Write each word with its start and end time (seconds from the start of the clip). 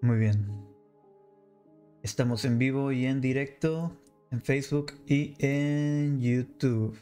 Muy 0.00 0.18
bien. 0.18 0.50
Estamos 2.02 2.44
en 2.44 2.58
vivo 2.58 2.90
y 2.90 3.06
en 3.06 3.20
directo 3.20 3.96
en 4.32 4.42
Facebook 4.42 4.94
y 5.06 5.36
en 5.38 6.20
YouTube. 6.20 6.98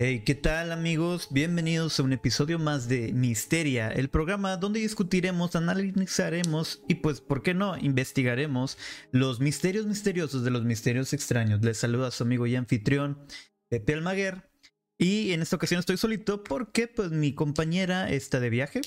Hey, 0.00 0.24
¿qué 0.26 0.34
tal 0.34 0.72
amigos? 0.72 1.28
Bienvenidos 1.30 2.00
a 2.00 2.02
un 2.02 2.12
episodio 2.12 2.58
más 2.58 2.88
de 2.88 3.12
Misteria, 3.12 3.90
el 3.90 4.10
programa 4.10 4.56
donde 4.56 4.80
discutiremos, 4.80 5.54
analizaremos 5.54 6.82
y 6.88 6.96
pues, 6.96 7.20
¿por 7.20 7.44
qué 7.44 7.54
no? 7.54 7.78
Investigaremos 7.78 8.76
los 9.12 9.38
misterios 9.38 9.86
misteriosos 9.86 10.42
de 10.42 10.50
los 10.50 10.64
misterios 10.64 11.12
extraños. 11.12 11.62
Les 11.62 11.78
saluda 11.78 12.10
su 12.10 12.24
amigo 12.24 12.48
y 12.48 12.56
anfitrión 12.56 13.24
Pepe 13.68 13.94
Almaguer. 13.94 14.50
Y 14.98 15.30
en 15.30 15.42
esta 15.42 15.54
ocasión 15.56 15.78
estoy 15.78 15.96
solito 15.96 16.42
porque 16.42 16.88
pues 16.88 17.12
mi 17.12 17.34
compañera 17.34 18.10
está 18.10 18.40
de 18.40 18.50
viaje 18.50 18.80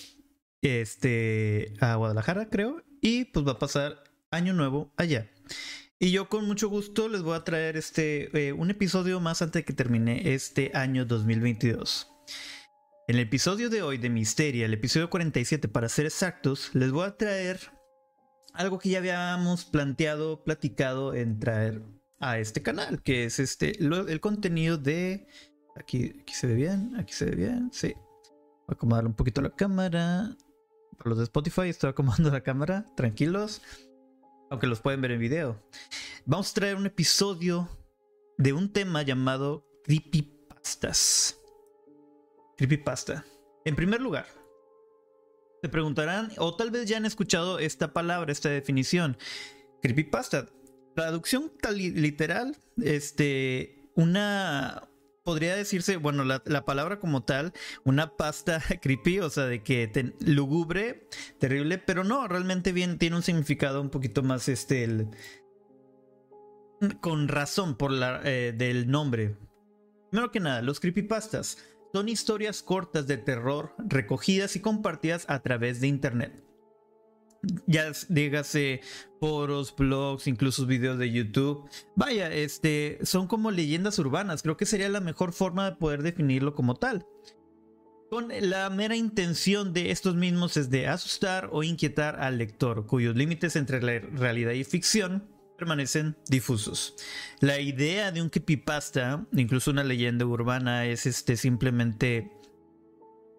este, 0.66 1.74
a 1.80 1.96
Guadalajara, 1.96 2.50
creo, 2.50 2.84
y 3.02 3.26
pues 3.26 3.46
va 3.46 3.54
a 3.54 3.60
pasar 3.60 4.04
año 4.32 4.54
nuevo 4.54 4.94
allá. 4.98 5.30
Y 6.00 6.12
yo 6.12 6.28
con 6.28 6.46
mucho 6.46 6.68
gusto 6.68 7.08
les 7.08 7.22
voy 7.22 7.36
a 7.36 7.44
traer 7.44 7.78
este, 7.78 8.48
eh, 8.48 8.54
un 8.54 8.70
episodio 8.70 9.20
más 9.20 9.42
antes 9.42 9.62
de 9.62 9.66
que 9.66 9.74
termine 9.74 10.34
este 10.34 10.72
año 10.74 11.06
2022. 11.06 12.12
En 13.08 13.16
el 13.16 13.22
episodio 13.22 13.70
de 13.70 13.82
hoy 13.82 13.98
de 13.98 14.10
Misteria, 14.10 14.66
el 14.66 14.74
episodio 14.74 15.10
47 15.10 15.68
para 15.68 15.88
ser 15.88 16.06
exactos, 16.06 16.72
les 16.74 16.92
voy 16.92 17.06
a 17.06 17.16
traer 17.16 17.60
algo 18.54 18.80
que 18.80 18.90
ya 18.90 18.98
habíamos 18.98 19.66
planteado, 19.66 20.44
platicado 20.44 21.14
en 21.14 21.40
traer 21.40 21.84
a 22.20 22.40
este 22.40 22.62
canal, 22.62 23.02
que 23.04 23.26
es 23.26 23.40
este, 23.40 23.78
el 23.80 24.20
contenido 24.20 24.78
de... 24.78 25.28
Aquí, 25.76 26.16
aquí 26.22 26.34
se 26.34 26.48
ve 26.48 26.56
bien, 26.56 26.96
aquí 26.98 27.14
se 27.14 27.26
ve 27.26 27.36
bien, 27.36 27.70
sí. 27.72 27.94
Voy 27.94 28.70
a 28.70 28.74
acomodar 28.74 29.06
un 29.06 29.14
poquito 29.14 29.42
la 29.42 29.50
cámara. 29.50 30.36
Los 31.04 31.18
de 31.18 31.24
Spotify 31.24 31.70
estoy 31.70 31.90
acomodando 31.90 32.30
la 32.32 32.42
cámara, 32.42 32.86
tranquilos. 32.96 33.62
Aunque 34.50 34.68
los 34.68 34.80
pueden 34.80 35.02
ver 35.02 35.12
en 35.12 35.20
video. 35.20 35.62
Vamos 36.26 36.52
a 36.52 36.54
traer 36.54 36.76
un 36.76 36.86
episodio 36.86 37.68
de 38.38 38.54
un 38.54 38.72
tema 38.72 39.02
llamado 39.02 39.68
creepypastas. 39.84 41.38
Creepypasta. 42.58 43.26
En 43.66 43.76
primer 43.76 44.02
lugar, 44.02 44.28
se 45.62 45.70
preguntarán, 45.70 46.32
o 46.38 46.56
tal 46.56 46.70
vez 46.70 46.88
ya 46.88 46.98
han 46.98 47.06
escuchado 47.06 47.60
esta 47.60 47.92
palabra, 47.92 48.32
esta 48.32 48.50
definición. 48.50 49.18
Creepypasta. 49.82 50.48
Traducción 50.94 51.52
literal, 51.74 52.56
este, 52.82 53.90
una, 53.96 54.88
podría 55.26 55.56
decirse, 55.56 55.98
bueno, 55.98 56.24
la, 56.24 56.66
palabra 56.66 57.00
como 57.00 57.24
tal, 57.24 57.52
una 57.84 58.16
pasta 58.16 58.62
creepy, 58.82 59.20
o 59.20 59.30
sea, 59.30 59.46
de 59.48 59.64
que 59.64 60.14
lugubre, 60.20 61.10
terrible, 61.40 61.80
pero 61.80 62.04
no, 62.04 62.28
realmente 62.28 62.72
bien 62.72 63.00
tiene 63.00 63.18
un 63.18 63.24
significado 63.24 63.82
un 63.82 63.90
poquito 63.90 64.22
más 64.22 64.48
este, 64.48 65.08
con 67.02 67.28
razón 67.28 67.76
por 67.76 67.92
la 67.92 68.22
eh, 68.24 68.54
del 68.56 68.90
nombre. 68.90 69.36
Primero 70.12 70.32
que 70.32 70.40
nada, 70.40 70.62
los 70.62 70.80
creepypastas 70.80 71.58
son 71.92 72.08
historias 72.08 72.62
cortas 72.62 73.08
de 73.08 73.18
terror 73.18 73.74
recogidas 73.80 74.56
y 74.56 74.60
compartidas 74.60 75.26
a 75.28 75.42
través 75.42 75.82
de 75.82 75.88
internet 75.88 76.45
ya 77.68 77.92
dígase 78.10 78.82
foros, 79.20 79.76
blogs, 79.76 80.28
incluso 80.28 80.66
videos 80.66 80.98
de 80.98 81.12
YouTube. 81.12 81.70
Vaya, 81.96 82.32
este, 82.34 83.00
son 83.04 83.28
como 83.28 83.52
leyendas 83.52 84.00
urbanas. 84.00 84.42
Creo 84.42 84.58
que 84.58 84.66
sería 84.66 84.90
la 84.90 85.02
mejor 85.02 85.34
forma 85.34 85.70
de 85.70 85.76
poder 85.78 86.04
definirlo 86.04 86.54
como 86.54 86.76
tal. 86.76 87.06
Con 88.10 88.30
la 88.30 88.70
mera 88.70 88.96
intención 88.96 89.74
de 89.74 89.92
estos 89.92 90.16
mismos 90.16 90.58
es 90.58 90.70
de 90.70 90.88
asustar 90.88 91.50
o 91.52 91.64
inquietar 91.64 92.20
al 92.20 92.38
lector, 92.38 92.86
cuyos 92.86 93.16
límites 93.16 93.56
entre 93.56 93.82
la 93.82 94.00
realidad 94.00 94.52
y 94.52 94.64
ficción 94.64 95.28
permanecen 95.58 96.16
difusos. 96.30 96.96
La 97.40 97.60
idea 97.60 98.12
de 98.12 98.22
un 98.22 98.30
creepypasta, 98.30 99.26
incluso 99.34 99.72
una 99.72 99.84
leyenda 99.84 100.26
urbana, 100.26 100.86
es 100.86 101.06
este 101.06 101.36
simplemente 101.36 102.32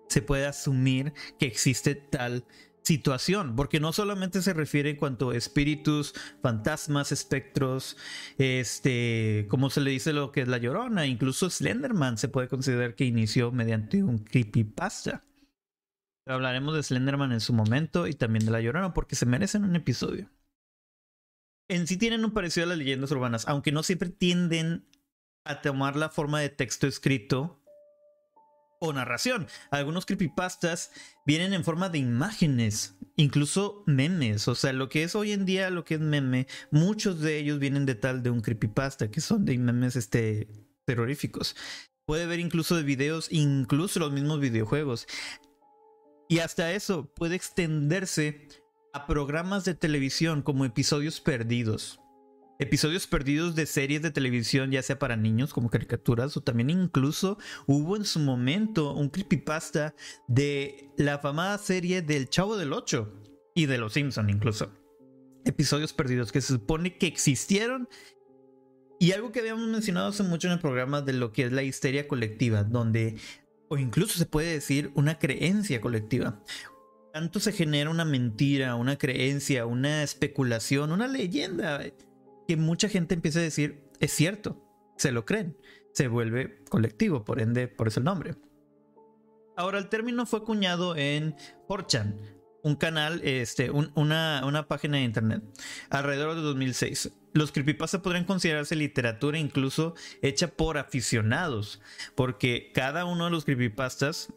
se 0.09 0.23
puede 0.23 0.47
asumir 0.47 1.13
que 1.39 1.47
existe 1.47 1.95
tal 1.95 2.45
situación, 2.87 3.57
porque 3.57 3.81
no 3.81 3.93
solamente 3.93 4.43
se 4.43 4.53
refiere 4.53 4.91
en 4.91 4.97
cuanto 4.97 5.31
a 5.31 5.37
espíritus, 5.37 6.15
fantasmas, 6.41 7.11
espectros, 7.11 7.97
este, 8.39 9.47
como 9.49 9.71
se 9.71 9.81
le 9.81 9.91
dice 9.91 10.13
lo 10.13 10.31
que 10.31 10.43
es 10.43 10.49
la 10.49 10.59
llorona, 10.59 11.05
incluso 11.07 11.51
Slenderman 11.51 12.17
se 12.17 12.29
puede 12.29 12.47
considerar 12.47 12.95
que 12.95 13.05
inició 13.05 13.51
mediante 13.51 14.05
un 14.05 14.19
creepypasta. 14.19 15.25
hablaremos 16.29 16.77
de 16.77 16.83
Slenderman 16.85 17.33
en 17.33 17.41
su 17.41 17.53
momento 17.53 18.07
y 18.07 18.13
también 18.13 18.45
de 18.45 18.53
la 18.53 18.61
llorona 18.61 18.95
porque 18.95 19.17
se 19.17 19.27
merecen 19.27 19.65
un 19.65 19.75
episodio. 19.75 20.31
En 21.69 21.89
sí 21.89 21.97
tienen 21.97 22.25
un 22.25 22.31
parecido 22.31 22.67
a 22.67 22.69
las 22.69 22.79
leyendas 22.79 23.11
urbanas, 23.11 23.49
aunque 23.49 23.73
no 23.73 23.83
siempre 23.83 24.11
tienden 24.11 24.87
a 25.45 25.61
tomar 25.61 25.97
la 25.97 26.09
forma 26.09 26.41
de 26.41 26.51
texto 26.51 26.87
escrito 26.87 27.66
o 28.81 28.93
narración. 28.93 29.47
Algunos 29.71 30.07
creepypastas 30.07 30.91
vienen 31.25 31.53
en 31.53 31.65
forma 31.65 31.89
de 31.89 31.99
imágenes, 31.99 32.97
incluso 33.17 33.83
memes. 33.87 34.49
O 34.49 34.55
sea, 34.55 34.73
lo 34.73 34.89
que 34.89 35.03
es 35.03 35.15
hoy 35.15 35.33
en 35.33 35.45
día, 35.47 35.71
lo 35.71 35.85
que 35.85 35.95
es 35.95 36.01
meme, 36.01 36.47
muchos 36.71 37.21
de 37.21 37.39
ellos 37.39 37.59
vienen 37.59 37.87
de 37.87 37.95
tal 37.95 38.23
de 38.23 38.31
un 38.31 38.41
creepypasta, 38.41 39.11
que 39.11 39.21
son 39.21 39.45
de 39.45 39.59
memes 39.59 39.97
este, 39.97 40.49
terroríficos. 40.85 41.57
Puede 42.05 42.27
ver 42.27 42.41
incluso 42.41 42.77
de 42.77 42.83
videos, 42.83 43.29
incluso 43.31 43.99
los 43.99 44.13
mismos 44.13 44.41
videojuegos. 44.41 45.07
Y 46.29 46.39
hasta 46.39 46.73
eso 46.73 47.13
puede 47.15 47.37
extenderse 47.37 48.49
a 48.93 49.07
programas 49.07 49.65
de 49.65 49.75
televisión 49.75 50.43
como 50.43 50.65
episodios 50.65 51.21
perdidos 51.21 52.01
episodios 52.59 53.07
perdidos 53.07 53.55
de 53.55 53.67
series 53.67 54.03
de 54.03 54.11
televisión, 54.11 54.71
ya 54.71 54.83
sea 54.83 54.99
para 54.99 55.17
niños 55.17 55.53
como 55.53 55.71
caricaturas 55.71 56.37
o 56.37 56.41
también 56.41 56.71
incluso 56.71 57.39
hubo 57.67 57.97
en 57.97 58.05
su 58.05 58.19
momento 58.19 58.93
un 58.95 59.09
creepypasta 59.09 59.95
de 60.27 60.91
la 60.97 61.19
famada 61.19 61.59
serie 61.59 62.03
del 62.03 62.29
Chavo 62.29 62.57
del 62.57 62.73
Ocho 62.73 63.13
y 63.55 63.67
de 63.67 63.79
Los 63.79 63.95
Simpson 63.95 64.31
incluso. 64.31 64.73
Episodios 65.45 65.93
perdidos 65.93 66.33
que 66.33 66.41
se 66.41 66.55
supone 66.55 66.97
que 66.97 67.07
existieron 67.07 67.89
y 68.99 69.13
algo 69.13 69.31
que 69.31 69.41
habíamos 69.41 69.69
mencionado 69.69 70.09
hace 70.09 70.23
mucho 70.23 70.49
en 70.49 70.55
el 70.55 70.61
programa 70.61 71.03
de 71.03 71.13
lo 71.13 71.33
que 71.33 71.45
es 71.45 71.53
la 71.53 71.63
histeria 71.63 72.09
colectiva, 72.09 72.65
donde 72.65 73.17
o 73.69 73.77
incluso 73.77 74.19
se 74.19 74.27
puede 74.27 74.53
decir 74.53 74.91
una 74.95 75.19
creencia 75.19 75.81
colectiva. 75.81 76.43
Tanto 77.13 77.41
se 77.41 77.53
genera 77.53 77.91
una 77.91 78.05
mentira, 78.05 78.75
una 78.75 78.97
creencia, 78.97 79.67
una 79.67 80.03
especulación, 80.03 80.93
una 80.93 81.09
leyenda 81.09 81.83
que 82.47 82.57
mucha 82.57 82.89
gente 82.89 83.15
empieza 83.15 83.41
a 83.41 83.43
decir, 83.43 83.85
es 84.01 84.13
cierto, 84.13 84.63
se 84.97 85.13
lo 85.13 85.25
creen, 85.25 85.57
se 85.93 86.09
vuelve 86.09 86.63
colectivo, 86.69 87.25
por 87.25 87.41
ende, 87.41 87.69
por 87.69 87.89
eso 87.89 88.01
el 88.01 88.05
nombre. 88.05 88.35
Ahora, 89.57 89.79
el 89.79 89.89
término 89.89 90.27
fue 90.27 90.41
acuñado 90.41 90.97
en 90.97 91.35
4 91.67 92.05
un 92.67 92.75
canal, 92.75 93.21
este, 93.23 93.71
una, 93.71 94.43
una, 94.45 94.67
página 94.67 94.97
de 94.97 95.05
internet, 95.05 95.41
alrededor 95.89 96.35
de 96.35 96.41
2006. 96.41 97.13
Los 97.33 97.53
creepypasta 97.53 98.03
podrían 98.03 98.25
considerarse 98.25 98.75
literatura 98.75 99.39
incluso 99.39 99.95
hecha 100.21 100.49
por 100.49 100.77
aficionados, 100.77 101.81
porque 102.17 102.73
cada 102.75 103.05
uno 103.05 103.27
de 103.27 103.31
los 103.31 103.45
creepypastas 103.45 104.33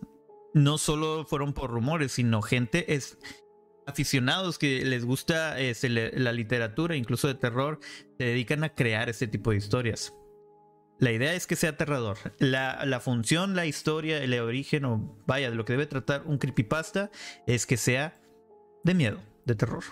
no 0.53 0.77
solo 0.77 1.25
fueron 1.25 1.53
por 1.53 1.71
rumores, 1.71 2.11
sino 2.11 2.43
gente 2.43 2.93
es, 2.93 3.17
aficionados 3.89 4.57
que 4.57 4.85
les 4.85 5.05
gusta 5.05 5.59
este, 5.59 5.89
la 5.89 6.31
literatura, 6.31 6.95
incluso 6.95 7.27
de 7.27 7.35
terror, 7.35 7.79
se 8.17 8.23
dedican 8.23 8.63
a 8.63 8.69
crear 8.69 9.09
este 9.09 9.27
tipo 9.27 9.51
de 9.51 9.57
historias. 9.57 10.13
La 10.99 11.13
idea 11.13 11.33
es 11.33 11.47
que 11.47 11.55
sea 11.55 11.71
aterrador. 11.71 12.17
La, 12.39 12.99
función, 13.01 13.55
la 13.55 13.65
historia, 13.65 14.21
el 14.21 14.33
origen 14.39 14.83
o 14.83 15.17
vaya, 15.25 15.49
de 15.49 15.55
lo 15.55 15.63
que 15.63 15.73
debe 15.73 15.85
tratar 15.85 16.23
un 16.25 16.37
creepypasta 16.37 17.09
es 17.47 17.65
que 17.65 17.77
sea 17.77 18.19
de 18.83 18.93
miedo, 18.93 19.21
de 19.45 19.55
terror. 19.55 19.83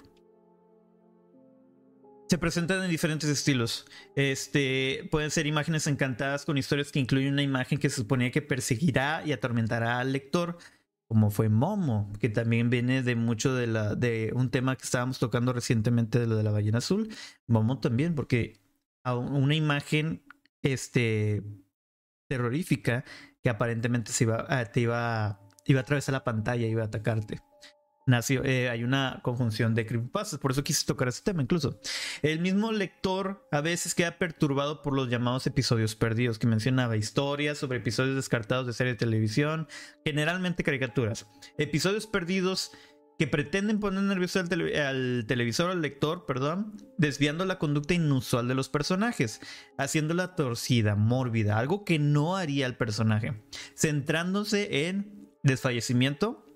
Se 2.27 2.37
presentan 2.37 2.83
en 2.83 2.89
diferentes 2.89 3.29
estilos. 3.29 3.85
Este, 4.17 5.07
pueden 5.09 5.31
ser 5.31 5.47
imágenes 5.47 5.87
encantadas 5.87 6.43
con 6.43 6.57
historias 6.57 6.91
que 6.91 6.99
incluyen 6.99 7.31
una 7.31 7.41
imagen 7.41 7.77
que 7.77 7.89
se 7.89 7.95
suponía 7.95 8.29
que 8.31 8.41
perseguirá 8.41 9.23
y 9.25 9.31
atormentará 9.31 9.99
al 9.99 10.11
lector 10.11 10.57
como 11.07 11.31
fue 11.31 11.49
Momo, 11.49 12.11
que 12.19 12.29
también 12.29 12.69
viene 12.69 13.01
de 13.01 13.15
mucho 13.15 13.55
de 13.55 13.67
la 13.67 13.95
de 13.95 14.31
un 14.35 14.49
tema 14.51 14.75
que 14.75 14.83
estábamos 14.83 15.19
tocando 15.19 15.53
recientemente 15.53 16.19
de 16.19 16.27
lo 16.27 16.35
de 16.35 16.43
la 16.43 16.51
ballena 16.51 16.79
azul. 16.79 17.09
Momo 17.47 17.79
también, 17.79 18.13
porque 18.13 18.59
una 19.05 19.55
imagen 19.55 20.23
este 20.61 21.43
terrorífica 22.27 23.05
que 23.41 23.49
aparentemente 23.49 24.11
se 24.11 24.25
iba, 24.25 24.45
ah, 24.49 24.65
te 24.65 24.81
iba, 24.81 25.39
iba 25.65 25.79
a 25.79 25.83
atravesar 25.83 26.13
la 26.13 26.23
pantalla 26.23 26.67
y 26.67 26.71
iba 26.71 26.83
a 26.83 26.87
atacarte. 26.87 27.41
Nació, 28.07 28.43
eh, 28.43 28.69
hay 28.69 28.83
una 28.83 29.19
conjunción 29.21 29.75
de 29.75 29.85
creepypastas, 29.85 30.39
por 30.39 30.51
eso 30.51 30.63
quise 30.63 30.85
tocar 30.85 31.09
ese 31.09 31.21
tema 31.21 31.43
incluso. 31.43 31.79
El 32.23 32.39
mismo 32.39 32.71
lector 32.71 33.47
a 33.51 33.61
veces 33.61 33.93
queda 33.93 34.17
perturbado 34.17 34.81
por 34.81 34.93
los 34.93 35.09
llamados 35.09 35.45
episodios 35.45 35.95
perdidos 35.95 36.39
que 36.39 36.47
mencionaba, 36.47 36.97
historias 36.97 37.59
sobre 37.59 37.77
episodios 37.77 38.15
descartados 38.15 38.65
de 38.65 38.73
serie 38.73 38.93
de 38.93 38.99
televisión, 38.99 39.67
generalmente 40.03 40.63
caricaturas. 40.63 41.27
Episodios 41.57 42.07
perdidos 42.07 42.71
que 43.19 43.27
pretenden 43.27 43.79
poner 43.79 44.03
nervioso 44.03 44.39
al, 44.39 44.75
al 44.75 45.25
televisor, 45.27 45.71
al 45.71 45.81
lector, 45.81 46.25
perdón, 46.25 46.77
desviando 46.97 47.45
la 47.45 47.59
conducta 47.59 47.93
inusual 47.93 48.47
de 48.47 48.55
los 48.55 48.69
personajes, 48.69 49.41
haciéndola 49.77 50.35
torcida, 50.35 50.95
mórbida, 50.95 51.57
algo 51.57 51.83
que 51.83 51.99
no 51.99 52.37
haría 52.37 52.67
el 52.67 52.77
personaje, 52.77 53.43
centrándose 53.75 54.87
en 54.87 55.29
desfallecimiento, 55.43 56.46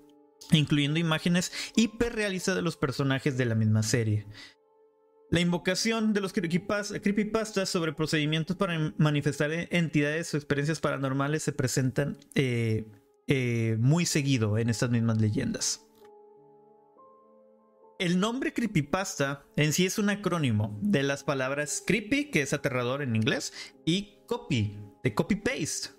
incluyendo 0.50 0.98
imágenes 0.98 1.52
hiperrealistas 1.76 2.56
de 2.56 2.62
los 2.62 2.76
personajes 2.76 3.36
de 3.36 3.44
la 3.44 3.54
misma 3.54 3.82
serie. 3.82 4.26
La 5.30 5.40
invocación 5.40 6.12
de 6.12 6.20
los 6.20 6.34
creepypastas 6.34 7.68
sobre 7.68 7.94
procedimientos 7.94 8.54
para 8.54 8.92
manifestar 8.98 9.50
entidades 9.70 10.34
o 10.34 10.36
experiencias 10.36 10.80
paranormales 10.80 11.42
se 11.42 11.52
presentan 11.52 12.18
eh, 12.34 12.84
eh, 13.28 13.76
muy 13.80 14.04
seguido 14.04 14.58
en 14.58 14.68
estas 14.68 14.90
mismas 14.90 15.18
leyendas. 15.18 15.86
El 17.98 18.18
nombre 18.20 18.52
creepypasta 18.52 19.46
en 19.56 19.72
sí 19.72 19.86
es 19.86 19.96
un 19.96 20.10
acrónimo 20.10 20.76
de 20.82 21.02
las 21.02 21.24
palabras 21.24 21.82
creepy, 21.86 22.30
que 22.30 22.42
es 22.42 22.52
aterrador 22.52 23.00
en 23.00 23.16
inglés, 23.16 23.54
y 23.86 24.18
copy, 24.26 24.76
de 25.04 25.14
copy-paste, 25.14 25.90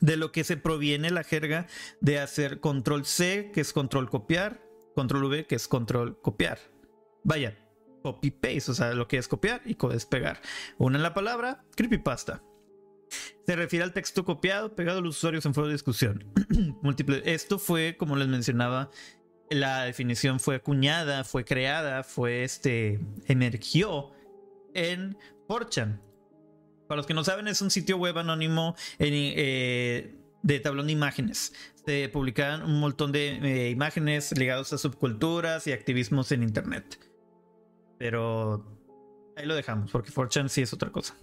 de 0.00 0.16
lo 0.16 0.32
que 0.32 0.44
se 0.44 0.56
proviene 0.56 1.10
la 1.10 1.24
jerga 1.24 1.66
de 2.00 2.18
hacer 2.18 2.60
control 2.60 3.04
C, 3.04 3.50
que 3.52 3.60
es 3.60 3.72
control 3.72 4.10
copiar, 4.10 4.62
control 4.94 5.24
V, 5.24 5.46
que 5.46 5.56
es 5.56 5.68
control 5.68 6.20
copiar. 6.20 6.58
Vaya, 7.24 7.58
copy 8.02 8.30
paste, 8.30 8.70
o 8.70 8.74
sea, 8.74 8.94
lo 8.94 9.08
que 9.08 9.18
es 9.18 9.28
copiar 9.28 9.62
y 9.64 9.76
despegar. 9.88 10.40
Una 10.78 10.96
en 10.96 11.02
la 11.02 11.14
palabra, 11.14 11.64
creepypasta. 11.74 12.42
Se 13.46 13.56
refiere 13.56 13.84
al 13.84 13.92
texto 13.92 14.24
copiado, 14.24 14.74
pegado 14.74 14.98
a 14.98 15.02
los 15.02 15.16
usuarios 15.16 15.46
en 15.46 15.54
foro 15.54 15.66
de 15.66 15.72
discusión. 15.72 16.24
Múltiple. 16.82 17.22
Esto 17.24 17.58
fue, 17.58 17.96
como 17.96 18.16
les 18.16 18.28
mencionaba, 18.28 18.90
la 19.50 19.84
definición 19.84 20.40
fue 20.40 20.56
acuñada, 20.56 21.24
fue 21.24 21.44
creada, 21.44 22.04
fue 22.04 22.44
este, 22.44 23.00
emergió 23.26 24.12
en 24.74 25.16
4 25.46 25.98
para 26.88 26.96
los 26.96 27.06
que 27.06 27.14
no 27.14 27.22
saben, 27.22 27.46
es 27.46 27.60
un 27.62 27.70
sitio 27.70 27.98
web 27.98 28.18
anónimo 28.18 28.74
eh, 28.98 30.16
de 30.42 30.60
tablón 30.60 30.86
de 30.86 30.92
imágenes. 30.92 31.52
Se 31.84 32.08
publican 32.08 32.62
un 32.62 32.80
montón 32.80 33.12
de 33.12 33.36
eh, 33.36 33.70
imágenes 33.70 34.36
ligadas 34.36 34.72
a 34.72 34.78
subculturas 34.78 35.66
y 35.66 35.72
activismos 35.72 36.32
en 36.32 36.42
internet. 36.42 36.98
Pero 37.98 38.66
ahí 39.36 39.46
lo 39.46 39.54
dejamos, 39.54 39.90
porque 39.90 40.10
4chan 40.10 40.48
sí 40.48 40.62
es 40.62 40.72
otra 40.72 40.90
cosa. 40.90 41.14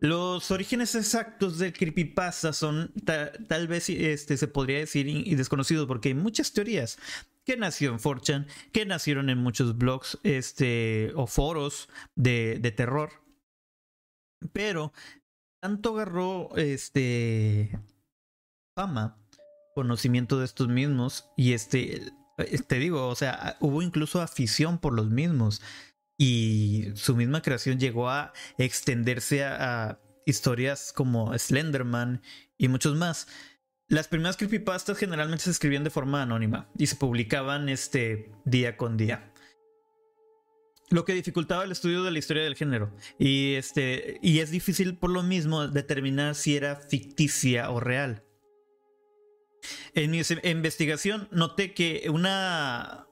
Los 0.00 0.50
orígenes 0.50 0.94
exactos 0.94 1.58
del 1.58 1.74
creepypasta 1.74 2.54
son 2.54 2.90
tal 3.04 3.68
vez 3.68 3.90
este, 3.90 4.38
se 4.38 4.48
podría 4.48 4.78
decir 4.78 5.06
y 5.06 5.34
desconocidos 5.34 5.86
porque 5.86 6.08
hay 6.08 6.14
muchas 6.14 6.54
teorías 6.54 6.98
que 7.44 7.58
nació 7.58 7.90
en 7.90 7.98
4chan, 7.98 8.46
que 8.72 8.86
nacieron 8.86 9.28
en 9.28 9.36
muchos 9.36 9.76
blogs 9.76 10.18
este, 10.22 11.12
o 11.16 11.26
foros 11.26 11.90
de, 12.14 12.58
de 12.60 12.70
terror 12.70 13.10
pero 14.52 14.92
tanto 15.60 15.94
agarró 15.94 16.56
este 16.56 17.78
fama, 18.74 19.18
conocimiento 19.74 20.38
de 20.38 20.44
estos 20.44 20.68
mismos 20.68 21.28
y 21.36 21.52
este 21.52 22.12
eh, 22.38 22.58
te 22.66 22.78
digo, 22.78 23.08
o 23.08 23.14
sea, 23.14 23.56
hubo 23.60 23.82
incluso 23.82 24.20
afición 24.20 24.78
por 24.78 24.92
los 24.94 25.10
mismos 25.10 25.60
y 26.18 26.88
su 26.94 27.16
misma 27.16 27.42
creación 27.42 27.78
llegó 27.78 28.10
a 28.10 28.32
extenderse 28.58 29.44
a, 29.44 29.98
historias 30.26 30.92
como 30.92 31.36
Slenderman 31.36 32.22
y 32.56 32.68
muchos 32.68 32.94
más. 32.94 33.26
Las 33.88 34.06
primeras 34.06 34.36
creepypastas 34.36 34.96
generalmente 34.98 35.44
se 35.44 35.50
escribían 35.50 35.82
de 35.82 35.90
forma 35.90 36.22
anónima 36.22 36.68
y 36.78 36.86
se 36.86 36.94
publicaban 36.94 37.68
este 37.68 38.30
día 38.44 38.76
con 38.76 38.96
día 38.96 39.32
lo 40.90 41.04
que 41.04 41.14
dificultaba 41.14 41.64
el 41.64 41.72
estudio 41.72 42.02
de 42.02 42.10
la 42.10 42.18
historia 42.18 42.42
del 42.42 42.56
género. 42.56 42.92
Y, 43.18 43.54
este, 43.54 44.18
y 44.22 44.40
es 44.40 44.50
difícil 44.50 44.96
por 44.96 45.10
lo 45.10 45.22
mismo 45.22 45.66
determinar 45.68 46.34
si 46.34 46.56
era 46.56 46.76
ficticia 46.76 47.70
o 47.70 47.80
real. 47.80 48.24
En 49.94 50.10
mi 50.10 50.20
investigación 50.44 51.28
noté 51.30 51.74
que 51.74 52.08
una, 52.10 53.06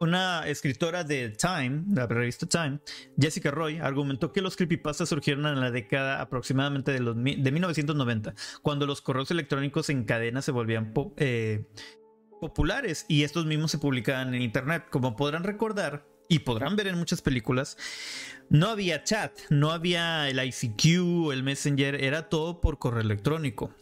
una 0.00 0.46
escritora 0.46 1.04
de 1.04 1.30
Time, 1.30 1.84
la 1.94 2.06
revista 2.06 2.46
Time, 2.46 2.80
Jessica 3.18 3.50
Roy, 3.50 3.78
argumentó 3.78 4.32
que 4.32 4.42
los 4.42 4.56
creepypastas 4.56 5.08
surgieron 5.08 5.46
en 5.46 5.60
la 5.60 5.70
década 5.70 6.20
aproximadamente 6.20 6.92
de, 6.92 7.00
los, 7.00 7.16
de 7.16 7.52
1990, 7.52 8.34
cuando 8.62 8.86
los 8.86 9.00
correos 9.00 9.30
electrónicos 9.30 9.88
en 9.88 10.04
cadena 10.04 10.42
se 10.42 10.52
volvían 10.52 10.92
eh, 11.16 11.66
populares 12.40 13.06
y 13.08 13.22
estos 13.22 13.46
mismos 13.46 13.70
se 13.70 13.78
publicaban 13.78 14.34
en 14.34 14.42
Internet. 14.42 14.86
Como 14.90 15.16
podrán 15.16 15.44
recordar, 15.44 16.04
y 16.28 16.40
podrán 16.40 16.76
ver 16.76 16.88
en 16.88 16.98
muchas 16.98 17.22
películas, 17.22 17.76
no 18.48 18.68
había 18.68 19.04
chat, 19.04 19.32
no 19.50 19.70
había 19.70 20.28
el 20.28 20.44
ICQ, 20.44 21.32
el 21.32 21.42
Messenger, 21.42 22.02
era 22.02 22.28
todo 22.28 22.60
por 22.60 22.78
correo 22.78 23.00
electrónico. 23.00 23.74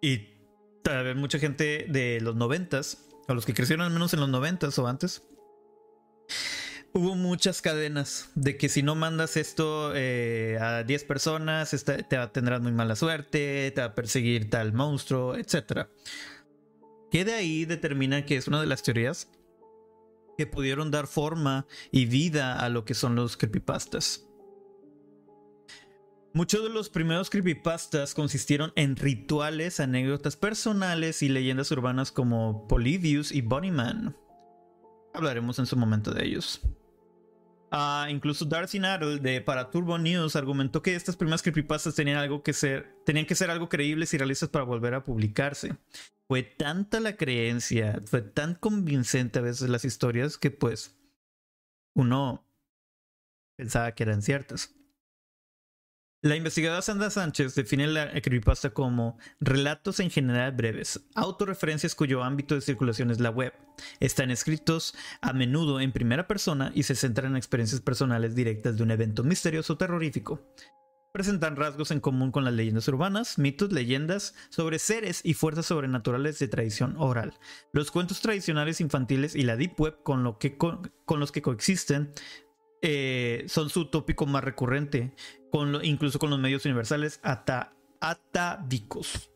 Y 0.00 0.28
tal 0.82 1.16
mucha 1.16 1.38
gente 1.38 1.86
de 1.88 2.20
los 2.20 2.36
noventas, 2.36 3.06
o 3.26 3.34
los 3.34 3.44
que 3.44 3.54
crecieron 3.54 3.84
al 3.84 3.92
menos 3.92 4.14
en 4.14 4.20
los 4.20 4.28
noventas 4.28 4.78
o 4.78 4.86
antes, 4.86 5.22
hubo 6.92 7.14
muchas 7.14 7.60
cadenas 7.60 8.30
de 8.34 8.56
que 8.56 8.68
si 8.68 8.82
no 8.82 8.94
mandas 8.94 9.36
esto 9.36 9.92
eh, 9.94 10.58
a 10.60 10.82
10 10.82 11.04
personas, 11.04 11.70
te 11.84 12.02
tendrás 12.32 12.60
muy 12.60 12.72
mala 12.72 12.96
suerte, 12.96 13.70
te 13.74 13.80
va 13.80 13.88
a 13.88 13.94
perseguir 13.94 14.48
tal 14.50 14.72
monstruo, 14.72 15.36
etc. 15.36 15.88
Que 17.10 17.24
de 17.24 17.34
ahí 17.34 17.64
determina 17.64 18.24
que 18.24 18.36
es 18.36 18.48
una 18.48 18.60
de 18.60 18.66
las 18.66 18.82
teorías 18.82 19.28
que 20.38 20.46
pudieron 20.46 20.92
dar 20.92 21.08
forma 21.08 21.66
y 21.90 22.06
vida 22.06 22.60
a 22.60 22.68
lo 22.68 22.84
que 22.84 22.94
son 22.94 23.16
los 23.16 23.36
creepypastas. 23.36 24.24
Muchos 26.32 26.62
de 26.62 26.68
los 26.70 26.90
primeros 26.90 27.28
creepypastas 27.28 28.14
consistieron 28.14 28.72
en 28.76 28.94
rituales, 28.94 29.80
anécdotas 29.80 30.36
personales 30.36 31.24
y 31.24 31.28
leyendas 31.28 31.72
urbanas 31.72 32.12
como 32.12 32.68
Polybius 32.68 33.32
y 33.32 33.40
Bunnyman. 33.40 34.16
Hablaremos 35.12 35.58
en 35.58 35.66
su 35.66 35.76
momento 35.76 36.12
de 36.14 36.26
ellos. 36.26 36.60
Ah, 37.70 38.06
incluso 38.10 38.46
Darcy 38.46 38.78
Nadal 38.78 39.20
de 39.20 39.40
para 39.42 39.70
Turbo 39.70 39.98
News 39.98 40.36
argumentó 40.36 40.80
que 40.82 40.94
estas 40.94 41.16
primeras 41.16 41.42
creepypastas 41.42 41.94
tenían, 41.94 42.16
algo 42.16 42.42
que 42.42 42.54
ser, 42.54 42.96
tenían 43.04 43.26
que 43.26 43.34
ser 43.34 43.50
algo 43.50 43.68
creíbles 43.68 44.14
y 44.14 44.18
realistas 44.18 44.48
para 44.48 44.64
volver 44.64 44.94
a 44.94 45.04
publicarse 45.04 45.76
fue 46.28 46.42
tanta 46.42 47.00
la 47.00 47.16
creencia, 47.16 48.00
fue 48.04 48.20
tan 48.20 48.54
convincente 48.54 49.38
a 49.38 49.42
veces 49.42 49.70
las 49.70 49.86
historias 49.86 50.36
que 50.36 50.50
pues 50.50 50.94
uno 51.94 52.46
pensaba 53.56 53.92
que 53.92 54.02
eran 54.02 54.22
ciertas. 54.22 54.77
La 56.20 56.34
investigadora 56.34 56.82
Sandra 56.82 57.10
Sánchez 57.10 57.54
define 57.54 57.86
la 57.86 58.10
creepypasta 58.10 58.70
como 58.70 59.18
relatos 59.38 60.00
en 60.00 60.10
general 60.10 60.50
breves, 60.50 61.00
autorreferencias 61.14 61.94
cuyo 61.94 62.24
ámbito 62.24 62.56
de 62.56 62.60
circulación 62.60 63.12
es 63.12 63.20
la 63.20 63.30
web. 63.30 63.52
Están 64.00 64.32
escritos 64.32 64.96
a 65.20 65.32
menudo 65.32 65.80
en 65.80 65.92
primera 65.92 66.26
persona 66.26 66.72
y 66.74 66.82
se 66.82 66.96
centran 66.96 67.30
en 67.30 67.36
experiencias 67.36 67.80
personales 67.80 68.34
directas 68.34 68.76
de 68.76 68.82
un 68.82 68.90
evento 68.90 69.22
misterioso 69.22 69.74
o 69.74 69.78
terrorífico 69.78 70.42
presentan 71.12 71.56
rasgos 71.56 71.90
en 71.90 72.00
común 72.00 72.30
con 72.30 72.44
las 72.44 72.54
leyendas 72.54 72.86
urbanas, 72.88 73.38
mitos, 73.38 73.72
leyendas 73.72 74.34
sobre 74.50 74.78
seres 74.78 75.20
y 75.24 75.34
fuerzas 75.34 75.66
sobrenaturales 75.66 76.38
de 76.38 76.48
tradición 76.48 76.94
oral. 76.96 77.34
Los 77.72 77.90
cuentos 77.90 78.20
tradicionales 78.20 78.80
infantiles 78.80 79.34
y 79.34 79.42
la 79.42 79.56
Deep 79.56 79.80
Web 79.80 80.02
con, 80.04 80.22
los 80.22 81.32
que 81.32 81.42
coexisten 81.42 82.12
eh, 82.82 83.44
son 83.48 83.70
su 83.70 83.86
tópico 83.86 84.26
más 84.26 84.44
recurrente, 84.44 85.12
incluso 85.82 86.18
con 86.18 86.30
los 86.30 86.38
medios 86.38 86.64
universales 86.64 87.20
atávicos. 88.00 89.30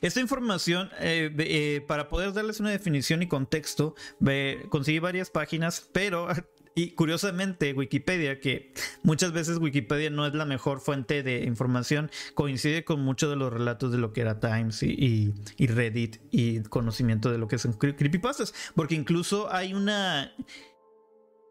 Esta 0.00 0.20
información, 0.20 0.90
eh, 1.00 1.30
eh, 1.38 1.84
para 1.86 2.08
poder 2.08 2.32
darles 2.32 2.60
una 2.60 2.70
definición 2.70 3.22
y 3.22 3.28
contexto, 3.28 3.94
conseguí 4.68 4.98
varias 4.98 5.30
páginas, 5.30 5.88
pero 5.92 6.28
y 6.74 6.92
curiosamente, 6.92 7.72
Wikipedia, 7.74 8.40
que 8.40 8.72
muchas 9.02 9.32
veces 9.32 9.58
Wikipedia 9.58 10.10
no 10.10 10.26
es 10.26 10.34
la 10.34 10.46
mejor 10.46 10.80
fuente 10.80 11.22
de 11.22 11.44
información, 11.44 12.10
coincide 12.34 12.84
con 12.84 13.00
muchos 13.00 13.28
de 13.30 13.36
los 13.36 13.52
relatos 13.52 13.92
de 13.92 13.98
lo 13.98 14.12
que 14.12 14.22
era 14.22 14.40
Times 14.40 14.82
y, 14.82 15.34
Reddit 15.58 16.16
y 16.30 16.60
conocimiento 16.62 17.30
de 17.30 17.38
lo 17.38 17.48
que 17.48 17.58
son 17.58 17.74
creepypastas. 17.74 18.54
Porque 18.74 18.94
incluso 18.94 19.52
hay 19.52 19.74
una. 19.74 20.32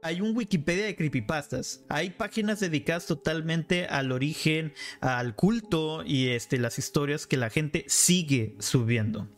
Hay 0.04 0.20
un 0.20 0.36
Wikipedia 0.36 0.86
de 0.86 0.96
creepypastas. 0.96 1.86
Hay 1.88 2.10
páginas 2.10 2.60
dedicadas 2.60 3.06
totalmente 3.06 3.86
al 3.86 4.12
origen, 4.12 4.74
al 5.00 5.36
culto 5.36 6.04
y 6.04 6.30
este, 6.30 6.58
las 6.58 6.80
historias 6.80 7.28
que 7.28 7.38
la 7.38 7.52
gente 7.52 7.86
sigue 7.88 8.56
subiendo. 8.60 9.30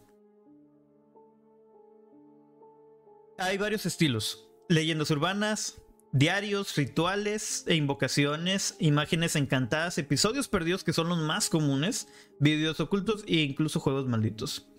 Hay 3.38 3.58
varios 3.58 3.86
estilos. 3.86 4.48
Leyendas 4.70 5.12
urbanas, 5.12 5.82
diarios, 6.14 6.78
rituales 6.78 7.66
e 7.68 7.76
invocaciones, 7.76 8.78
imágenes 8.80 9.36
encantadas, 9.36 9.98
episodios 9.98 10.48
perdidos 10.48 10.86
que 10.86 10.94
son 10.94 11.10
los 11.10 11.18
más 11.18 11.50
comunes, 11.50 12.08
videos 12.40 12.80
ocultos 12.80 13.26
e 13.28 13.42
incluso 13.42 13.82
juegos 13.82 14.08
malditos. 14.08 14.70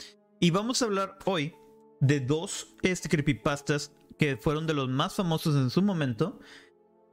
Y 0.41 0.49
vamos 0.49 0.81
a 0.81 0.87
hablar 0.87 1.19
hoy 1.27 1.55
de 2.01 2.21
dos 2.21 2.75
este, 2.83 3.11
creepypastas 3.11 3.93
que 4.19 4.37
fueron 4.37 4.67
de 4.67 4.75
los 4.75 4.89
más 4.89 5.15
famosos 5.15 5.57
en 5.57 5.71
su 5.71 5.83
momento. 5.83 6.41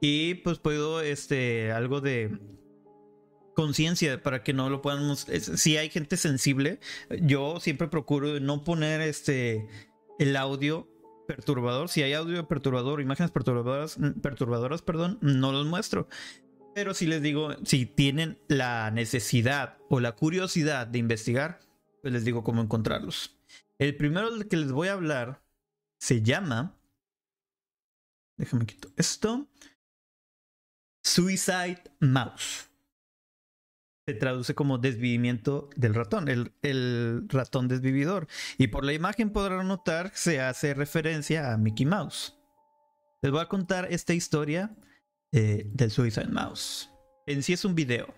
Y 0.00 0.34
pues 0.36 0.58
puedo 0.58 1.00
este 1.00 1.70
algo 1.72 2.00
de 2.00 2.38
conciencia 3.54 4.22
para 4.22 4.42
que 4.42 4.52
no 4.52 4.70
lo 4.70 4.82
podamos. 4.82 5.20
si 5.20 5.76
hay 5.76 5.90
gente 5.90 6.16
sensible, 6.16 6.80
yo 7.20 7.60
siempre 7.60 7.88
procuro 7.88 8.40
no 8.40 8.64
poner 8.64 9.00
este 9.00 9.68
el 10.18 10.36
audio 10.36 10.88
perturbador. 11.26 11.88
Si 11.88 12.02
hay 12.02 12.14
audio 12.14 12.46
perturbador, 12.48 13.00
imágenes 13.00 13.30
perturbadoras, 13.30 13.98
perturbadoras, 14.22 14.82
perdón, 14.82 15.18
no 15.20 15.52
los 15.52 15.66
muestro. 15.66 16.08
Pero 16.74 16.94
si 16.94 17.06
les 17.06 17.22
digo, 17.22 17.50
si 17.64 17.86
tienen 17.86 18.38
la 18.48 18.90
necesidad 18.90 19.78
o 19.88 20.00
la 20.00 20.12
curiosidad 20.12 20.86
de 20.86 20.98
investigar, 20.98 21.60
pues 22.00 22.12
les 22.12 22.24
digo 22.24 22.42
cómo 22.42 22.62
encontrarlos. 22.62 23.38
El 23.78 23.96
primero 23.96 24.30
del 24.30 24.48
que 24.48 24.56
les 24.56 24.72
voy 24.72 24.88
a 24.88 24.94
hablar 24.94 25.42
se 25.98 26.22
llama. 26.22 26.78
Déjame 28.42 28.66
quito 28.66 28.90
esto. 28.96 29.46
Suicide 31.04 31.80
Mouse 32.00 32.68
se 34.04 34.14
traduce 34.14 34.56
como 34.56 34.78
desvivimiento 34.78 35.70
del 35.76 35.94
ratón, 35.94 36.26
el, 36.28 37.28
ratón 37.28 37.68
desvividor. 37.68 38.26
Y 38.58 38.66
por 38.66 38.84
la 38.84 38.94
imagen 38.94 39.30
podrán 39.30 39.68
notar 39.68 40.10
que 40.10 40.16
se 40.16 40.40
hace 40.40 40.74
referencia 40.74 41.52
a 41.52 41.56
Mickey 41.56 41.86
Mouse. 41.86 42.36
Les 43.22 43.30
voy 43.30 43.42
a 43.42 43.48
contar 43.48 43.86
esta 43.92 44.12
historia 44.12 44.74
eh, 45.30 45.70
del 45.72 45.92
Suicide 45.92 46.26
Mouse. 46.26 46.90
En 47.28 47.44
sí 47.44 47.52
es 47.52 47.64
un 47.64 47.76
video. 47.76 48.12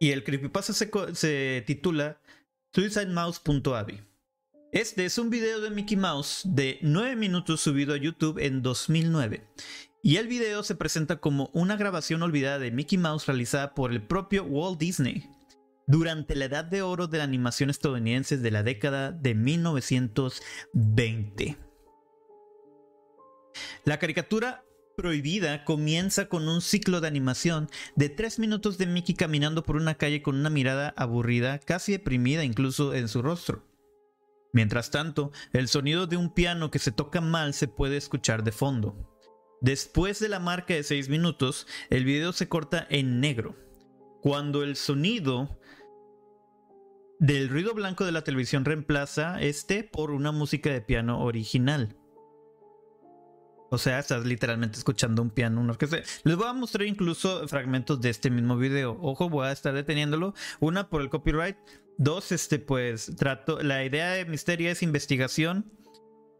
Y 0.00 0.10
el 0.10 0.24
creepypasta 0.24 0.72
se, 0.72 0.90
se 1.12 1.62
titula 1.64 2.20
suicidemouse.avi. 2.72 4.00
Este 4.74 5.04
es 5.04 5.18
un 5.18 5.30
video 5.30 5.60
de 5.60 5.70
Mickey 5.70 5.96
Mouse 5.96 6.42
de 6.44 6.80
9 6.82 7.14
minutos 7.14 7.60
subido 7.60 7.94
a 7.94 7.96
YouTube 7.96 8.44
en 8.44 8.60
2009 8.60 9.46
y 10.02 10.16
el 10.16 10.26
video 10.26 10.64
se 10.64 10.74
presenta 10.74 11.20
como 11.20 11.48
una 11.52 11.76
grabación 11.76 12.24
olvidada 12.24 12.58
de 12.58 12.72
Mickey 12.72 12.98
Mouse 12.98 13.26
realizada 13.26 13.72
por 13.72 13.92
el 13.92 14.02
propio 14.02 14.42
Walt 14.42 14.80
Disney 14.80 15.30
durante 15.86 16.34
la 16.34 16.46
edad 16.46 16.64
de 16.64 16.82
oro 16.82 17.06
de 17.06 17.18
la 17.18 17.24
animación 17.24 17.70
estadounidense 17.70 18.36
de 18.36 18.50
la 18.50 18.64
década 18.64 19.12
de 19.12 19.36
1920. 19.36 21.56
La 23.84 24.00
caricatura 24.00 24.64
prohibida 24.96 25.64
comienza 25.64 26.28
con 26.28 26.48
un 26.48 26.60
ciclo 26.60 27.00
de 27.00 27.06
animación 27.06 27.70
de 27.94 28.08
tres 28.08 28.40
minutos 28.40 28.76
de 28.76 28.86
Mickey 28.86 29.14
caminando 29.14 29.62
por 29.62 29.76
una 29.76 29.94
calle 29.94 30.20
con 30.20 30.34
una 30.34 30.50
mirada 30.50 30.92
aburrida, 30.96 31.60
casi 31.60 31.92
deprimida 31.92 32.42
incluso 32.42 32.92
en 32.92 33.06
su 33.06 33.22
rostro. 33.22 33.72
Mientras 34.54 34.92
tanto, 34.92 35.32
el 35.52 35.66
sonido 35.66 36.06
de 36.06 36.16
un 36.16 36.32
piano 36.32 36.70
que 36.70 36.78
se 36.78 36.92
toca 36.92 37.20
mal 37.20 37.54
se 37.54 37.66
puede 37.66 37.96
escuchar 37.96 38.44
de 38.44 38.52
fondo. 38.52 38.96
Después 39.60 40.20
de 40.20 40.28
la 40.28 40.38
marca 40.38 40.74
de 40.74 40.84
6 40.84 41.08
minutos, 41.08 41.66
el 41.90 42.04
video 42.04 42.32
se 42.32 42.48
corta 42.48 42.86
en 42.88 43.18
negro. 43.18 43.56
Cuando 44.22 44.62
el 44.62 44.76
sonido 44.76 45.58
del 47.18 47.48
ruido 47.48 47.74
blanco 47.74 48.04
de 48.04 48.12
la 48.12 48.22
televisión 48.22 48.64
reemplaza 48.64 49.42
este 49.42 49.82
por 49.82 50.12
una 50.12 50.30
música 50.30 50.70
de 50.70 50.80
piano 50.80 51.24
original. 51.24 51.96
O 53.74 53.78
sea, 53.78 53.98
estás 53.98 54.24
literalmente 54.24 54.78
escuchando 54.78 55.20
un 55.20 55.30
piano, 55.30 55.60
una 55.60 55.72
orquesta. 55.72 55.98
Les 56.22 56.36
voy 56.36 56.46
a 56.46 56.52
mostrar 56.52 56.86
incluso 56.86 57.48
fragmentos 57.48 58.00
de 58.00 58.10
este 58.10 58.30
mismo 58.30 58.56
video. 58.56 58.96
Ojo, 59.02 59.28
voy 59.28 59.48
a 59.48 59.52
estar 59.52 59.74
deteniéndolo. 59.74 60.32
Una 60.60 60.88
por 60.88 61.02
el 61.02 61.10
copyright. 61.10 61.56
Dos, 61.98 62.30
este, 62.30 62.60
pues, 62.60 63.16
trato. 63.16 63.60
La 63.62 63.84
idea 63.84 64.12
de 64.12 64.26
Misterio 64.26 64.70
es 64.70 64.84
investigación 64.84 65.72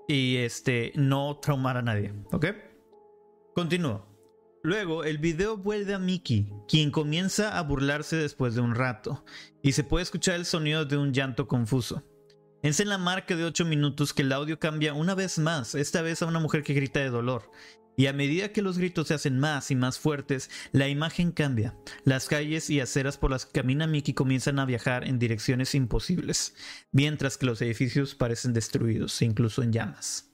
y 0.07 0.37
este, 0.37 0.93
no 0.95 1.41
traumar 1.43 1.77
a 1.77 1.83
nadie. 1.83 2.15
¿Ok? 2.31 2.47
Continúo. 3.53 4.07
Luego, 4.63 5.03
el 5.03 5.19
video 5.19 5.57
vuelve 5.57 5.93
a 5.93 5.99
Mickey, 5.99 6.53
quien 6.69 6.93
comienza 6.93 7.59
a 7.59 7.63
burlarse 7.65 8.15
después 8.15 8.55
de 8.55 8.61
un 8.61 8.77
rato, 8.77 9.25
y 9.61 9.73
se 9.73 9.83
puede 9.83 10.05
escuchar 10.05 10.37
el 10.37 10.47
sonido 10.47 10.85
de 10.85 10.97
un 10.97 11.13
llanto 11.13 11.49
confuso. 11.49 12.05
Es 12.65 12.81
en 12.81 12.89
la 12.89 12.97
marca 12.97 13.37
de 13.37 13.45
8 13.45 13.67
minutos 13.67 14.15
que 14.15 14.23
el 14.23 14.33
audio 14.33 14.59
cambia 14.59 14.95
una 14.95 15.15
vez 15.15 15.39
más, 15.39 15.75
esta 15.75 16.01
vez 16.01 16.23
a 16.23 16.27
una 16.27 16.41
mujer 16.41 16.63
que 16.63 16.73
grita 16.73 16.99
de 16.99 17.11
dolor. 17.11 17.51
Y 17.95 18.07
a 18.07 18.15
medida 18.15 18.53
que 18.53 18.63
los 18.63 18.79
gritos 18.79 19.09
se 19.09 19.13
hacen 19.13 19.39
más 19.39 19.71
y 19.71 19.75
más 19.75 19.99
fuertes, 19.99 20.49
la 20.73 20.89
imagen 20.89 21.31
cambia. 21.31 21.77
Las 22.05 22.27
calles 22.27 22.71
y 22.71 22.81
aceras 22.81 23.19
por 23.19 23.31
las 23.31 23.45
que 23.45 23.61
camina 23.61 23.87
Mickey 23.87 24.15
comienzan 24.15 24.59
a 24.59 24.65
viajar 24.65 25.07
en 25.07 25.19
direcciones 25.19 25.75
imposibles, 25.75 26.55
mientras 26.91 27.37
que 27.37 27.45
los 27.45 27.61
edificios 27.61 28.15
parecen 28.15 28.55
destruidos 28.55 29.21
incluso 29.21 29.63
en 29.63 29.71
llamas. 29.71 30.33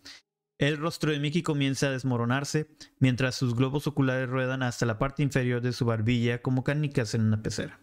El 0.56 0.76
rostro 0.76 1.10
de 1.10 1.18
Mickey 1.18 1.42
comienza 1.42 1.88
a 1.88 1.90
desmoronarse 1.90 2.70
mientras 3.00 3.34
sus 3.34 3.56
globos 3.56 3.88
oculares 3.88 4.28
ruedan 4.28 4.62
hasta 4.62 4.86
la 4.86 5.00
parte 5.00 5.24
inferior 5.24 5.62
de 5.62 5.72
su 5.72 5.84
barbilla 5.84 6.40
como 6.40 6.62
canicas 6.62 7.12
en 7.14 7.22
una 7.22 7.42
pecera. 7.42 7.80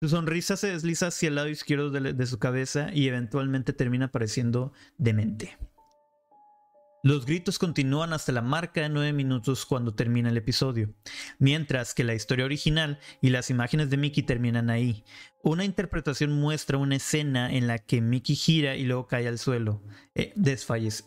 Su 0.00 0.08
sonrisa 0.08 0.56
se 0.56 0.68
desliza 0.68 1.08
hacia 1.08 1.28
el 1.28 1.34
lado 1.34 1.48
izquierdo 1.48 1.90
de, 1.90 2.26
su 2.26 2.38
cabeza 2.38 2.90
y 2.94 3.08
eventualmente 3.08 3.72
termina 3.72 4.06
apareciendo 4.06 4.72
demente. 4.96 5.58
Los 7.02 7.26
gritos 7.26 7.58
continúan 7.58 8.12
hasta 8.12 8.30
la 8.30 8.42
marca 8.42 8.80
de 8.82 8.88
9 8.90 9.12
minutos 9.12 9.66
cuando 9.66 9.94
termina 9.94 10.28
el 10.28 10.36
episodio, 10.36 10.94
mientras 11.40 11.94
que 11.94 12.04
la 12.04 12.14
historia 12.14 12.44
original 12.44 13.00
y 13.20 13.30
las 13.30 13.50
imágenes 13.50 13.90
de 13.90 13.96
Mickey 13.96 14.22
terminan 14.22 14.70
ahí. 14.70 15.04
Una 15.42 15.64
interpretación 15.64 16.32
muestra 16.32 16.78
una 16.78 16.96
escena 16.96 17.52
en 17.52 17.66
la 17.66 17.78
que 17.78 18.00
Mickey 18.00 18.36
gira 18.36 18.76
y 18.76 18.84
luego 18.84 19.08
cae 19.08 19.26
al 19.26 19.38
suelo, 19.38 19.82
eh, 20.14 20.34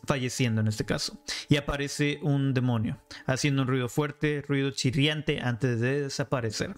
falleciendo 0.06 0.62
en 0.62 0.68
este 0.68 0.86
caso, 0.86 1.22
y 1.48 1.56
aparece 1.56 2.20
un 2.24 2.54
demonio, 2.54 3.02
haciendo 3.26 3.62
un 3.62 3.68
ruido 3.70 3.88
fuerte, 3.88 4.44
ruido 4.46 4.72
chirriante 4.72 5.40
antes 5.40 5.80
de 5.80 6.04
desaparecer. 6.04 6.76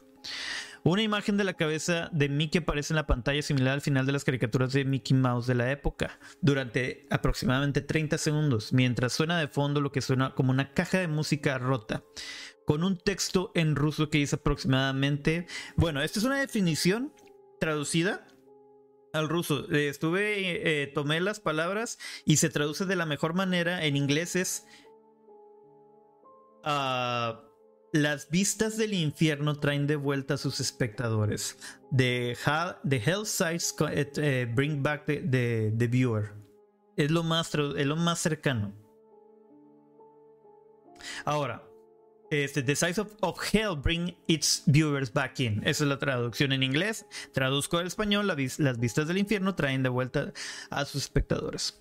Una 0.86 1.02
imagen 1.02 1.38
de 1.38 1.46
la 1.46 1.54
cabeza 1.54 2.10
de 2.12 2.28
Mickey 2.28 2.60
aparece 2.62 2.92
en 2.92 2.98
la 2.98 3.08
pantalla 3.08 3.42
similar 3.42 3.76
al 3.76 3.82
final 3.82 4.06
de 4.06 4.12
las 4.12 4.26
caricaturas 4.26 4.74
de 4.74 4.84
Mickey 4.84 5.16
Mouse 5.16 5.48
de 5.48 5.56
la 5.56 5.72
época, 5.72 6.20
durante 6.42 7.08
aproximadamente 7.10 7.80
30 7.80 8.18
segundos, 8.18 8.74
mientras 8.74 9.14
suena 9.14 9.40
de 9.40 9.48
fondo 9.48 9.80
lo 9.80 9.94
que 9.94 10.02
suena 10.02 10.36
como 10.36 10.52
una 10.52 10.74
caja 10.74 11.00
de 11.00 11.08
música 11.08 11.58
rota, 11.58 12.04
con 12.66 12.84
un 12.84 12.98
texto 12.98 13.54
en 13.56 13.78
ruso 13.78 14.10
que 14.10 14.18
dice 14.18 14.36
aproximadamente, 14.36 15.48
bueno, 15.78 16.02
esta 16.02 16.20
es 16.20 16.26
una 16.26 16.40
definición 16.40 17.14
traducida 17.62 18.28
al 19.14 19.30
ruso. 19.30 19.72
Estuve, 19.72 20.82
eh, 20.84 20.88
tomé 20.88 21.22
las 21.22 21.40
palabras 21.40 21.98
y 22.26 22.38
se 22.38 22.50
traduce 22.50 22.86
de 22.86 22.98
la 22.98 23.06
mejor 23.06 23.36
manera. 23.36 23.86
En 23.86 23.96
inglés 23.96 24.36
es... 24.36 24.66
Uh, 26.66 27.53
las 27.94 28.30
vistas 28.30 28.76
del 28.76 28.96
infierno 28.96 29.56
traen 29.60 29.86
de 29.86 29.96
vuelta 29.96 30.34
a 30.34 30.38
sus 30.38 30.60
espectadores. 30.60 31.58
The, 31.96 32.36
Hell 32.92 33.26
Sights 33.26 33.76
eh, 33.92 34.12
eh, 34.18 34.48
bring 34.52 34.82
back 34.82 35.06
the, 35.06 35.72
the, 35.78 35.88
viewer. 35.88 36.34
Es 36.98 37.12
lo, 37.12 37.24
más, 37.24 37.52
más 37.56 38.20
cercano. 38.20 38.74
Ahora, 41.24 41.64
este, 42.32 42.64
The 42.64 42.76
Sights 42.76 42.98
of, 42.98 43.54
Hell 43.54 43.76
bring 43.76 44.18
its 44.28 44.64
viewers 44.66 45.14
back 45.14 45.40
in. 45.40 45.62
Esa 45.64 45.84
es 45.84 45.90
la 45.90 46.00
traducción 46.00 46.52
en 46.52 46.64
inglés. 46.64 47.06
Traduzco 47.32 47.78
al 47.78 47.86
español. 47.86 48.26
las 48.26 48.80
vistas 48.80 49.08
del 49.08 49.20
infierno 49.20 49.54
traen 49.54 49.84
de 49.84 49.90
vuelta 49.90 50.34
a 50.72 50.86
sus 50.86 51.04
espectadores. 51.04 51.80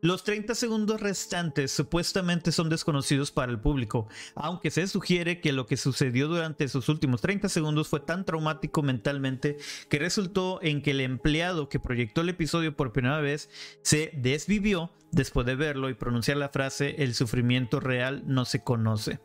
Los 0.00 0.22
30 0.22 0.54
segundos 0.54 1.00
restantes 1.00 1.72
supuestamente 1.72 2.52
son 2.52 2.68
desconocidos 2.68 3.32
para 3.32 3.50
el 3.50 3.58
público, 3.58 4.06
aunque 4.36 4.70
se 4.70 4.86
sugiere 4.86 5.40
que 5.40 5.52
lo 5.52 5.66
que 5.66 5.76
sucedió 5.76 6.28
durante 6.28 6.64
esos 6.64 6.88
últimos 6.88 7.20
30 7.20 7.48
segundos 7.48 7.88
fue 7.88 7.98
tan 7.98 8.24
traumático 8.24 8.82
mentalmente 8.82 9.56
que 9.88 9.98
resultó 9.98 10.60
en 10.62 10.82
que 10.82 10.92
el 10.92 11.00
empleado 11.00 11.68
que 11.68 11.80
proyectó 11.80 12.20
el 12.20 12.28
episodio 12.28 12.76
por 12.76 12.92
primera 12.92 13.20
vez 13.20 13.50
se 13.82 14.12
desvivió 14.14 14.92
después 15.10 15.44
de 15.46 15.56
verlo 15.56 15.90
y 15.90 15.94
pronunciar 15.94 16.36
la 16.36 16.50
frase 16.50 17.02
el 17.02 17.14
sufrimiento 17.14 17.80
real 17.80 18.22
no 18.26 18.44
se 18.44 18.62
conoce. 18.62 19.18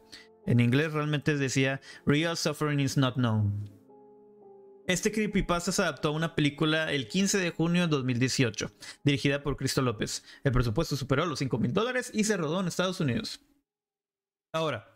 En 0.48 0.60
inglés 0.60 0.92
realmente 0.92 1.38
decía 1.38 1.82
real 2.06 2.36
suffering 2.36 2.80
is 2.80 2.98
not 2.98 3.14
known. 3.14 3.73
Este 4.86 5.14
creepypasta 5.14 5.72
se 5.72 5.82
adaptó 5.82 6.10
a 6.10 6.12
una 6.12 6.36
película 6.36 6.92
el 6.92 7.08
15 7.08 7.38
de 7.38 7.52
junio 7.52 7.84
de 7.84 7.88
2018, 7.88 8.70
dirigida 9.04 9.42
por 9.42 9.56
Cristo 9.56 9.82
López. 9.82 10.24
El 10.44 10.52
presupuesto 10.52 10.98
superó 10.98 11.26
los 11.26 11.40
5 11.40 11.58
mil 11.58 11.72
dólares 11.72 12.12
y 12.14 12.26
se 12.26 12.36
rodó 12.36 12.60
en 12.60 12.68
Estados 12.68 13.00
Unidos. 13.00 13.40
Ahora, 14.54 14.94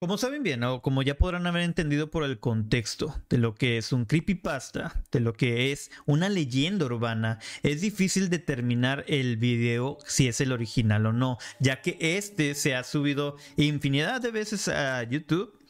Como 0.00 0.18
saben 0.18 0.42
bien, 0.42 0.62
o 0.64 0.82
como 0.82 1.02
ya 1.02 1.16
podrán 1.16 1.46
haber 1.46 1.62
entendido 1.62 2.10
por 2.10 2.24
el 2.24 2.38
contexto 2.38 3.14
de 3.30 3.38
lo 3.38 3.54
que 3.54 3.78
es 3.78 3.90
un 3.90 4.04
creepypasta, 4.04 5.02
de 5.10 5.20
lo 5.20 5.32
que 5.32 5.72
es 5.72 5.90
una 6.04 6.28
leyenda 6.28 6.84
urbana, 6.84 7.38
es 7.62 7.80
difícil 7.80 8.28
determinar 8.28 9.04
el 9.08 9.38
video 9.38 9.96
si 10.04 10.28
es 10.28 10.42
el 10.42 10.52
original 10.52 11.06
o 11.06 11.12
no, 11.14 11.38
ya 11.58 11.80
que 11.80 11.96
este 12.00 12.54
se 12.54 12.74
ha 12.74 12.84
subido 12.84 13.36
infinidad 13.56 14.20
de 14.20 14.30
veces 14.32 14.68
a 14.68 15.02
YouTube 15.04 15.63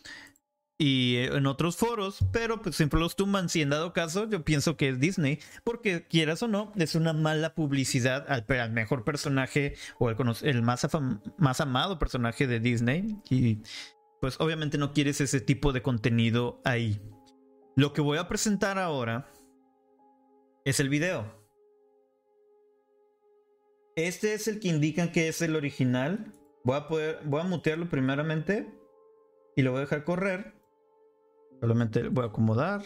y 0.77 1.17
en 1.17 1.47
otros 1.47 1.77
foros, 1.77 2.19
pero 2.33 2.61
pues 2.61 2.77
siempre 2.77 2.99
los 2.99 3.17
tumban. 3.17 3.49
Si 3.49 3.63
en 3.63 3.71
dado 3.71 3.93
caso, 3.93 4.29
yo 4.29 4.45
pienso 4.45 4.77
que 4.77 4.89
es 4.89 4.99
Disney, 4.99 5.39
porque 5.63 6.07
quieras 6.07 6.43
o 6.43 6.49
no, 6.49 6.73
es 6.77 6.95
una 6.95 7.13
mala 7.13 7.55
publicidad 7.55 8.27
al, 8.29 8.73
mejor 8.73 9.05
personaje 9.05 9.77
o 9.99 10.11
el, 10.11 10.17
el 10.43 10.63
más, 10.63 10.87
más 11.39 11.61
amado 11.61 11.99
personaje 11.99 12.47
de 12.47 12.61
Disney. 12.61 13.17
Y 13.31 13.63
pues 14.21 14.41
obviamente 14.41 14.79
no 14.79 14.93
quieres 14.93 15.21
ese 15.21 15.41
tipo 15.41 15.73
de 15.73 15.83
contenido 15.83 16.61
ahí. 16.65 17.01
Lo 17.77 17.93
que 17.93 18.01
voy 18.01 18.19
a 18.19 18.29
presentar 18.29 18.79
ahora 18.79 19.31
es 20.65 20.81
el 20.81 20.89
video. 20.89 21.45
Este 23.97 24.35
es 24.35 24.49
el 24.49 24.59
que 24.59 24.69
indican 24.69 25.13
que 25.13 25.29
es 25.29 25.41
el 25.41 25.55
original. 25.55 26.33
Voy 26.65 26.77
a 26.77 26.89
poder, 26.89 27.21
voy 27.25 27.41
a 27.41 27.45
mutearlo 27.45 27.89
primeramente 27.89 28.75
y 29.55 29.63
lo 29.63 29.71
voy 29.71 29.79
a 29.79 29.83
dejar 29.83 30.05
correr. 30.05 30.64
Solamente 31.65 32.09
voy 32.09 32.25
a 32.25 32.27
acomodar. 32.27 32.83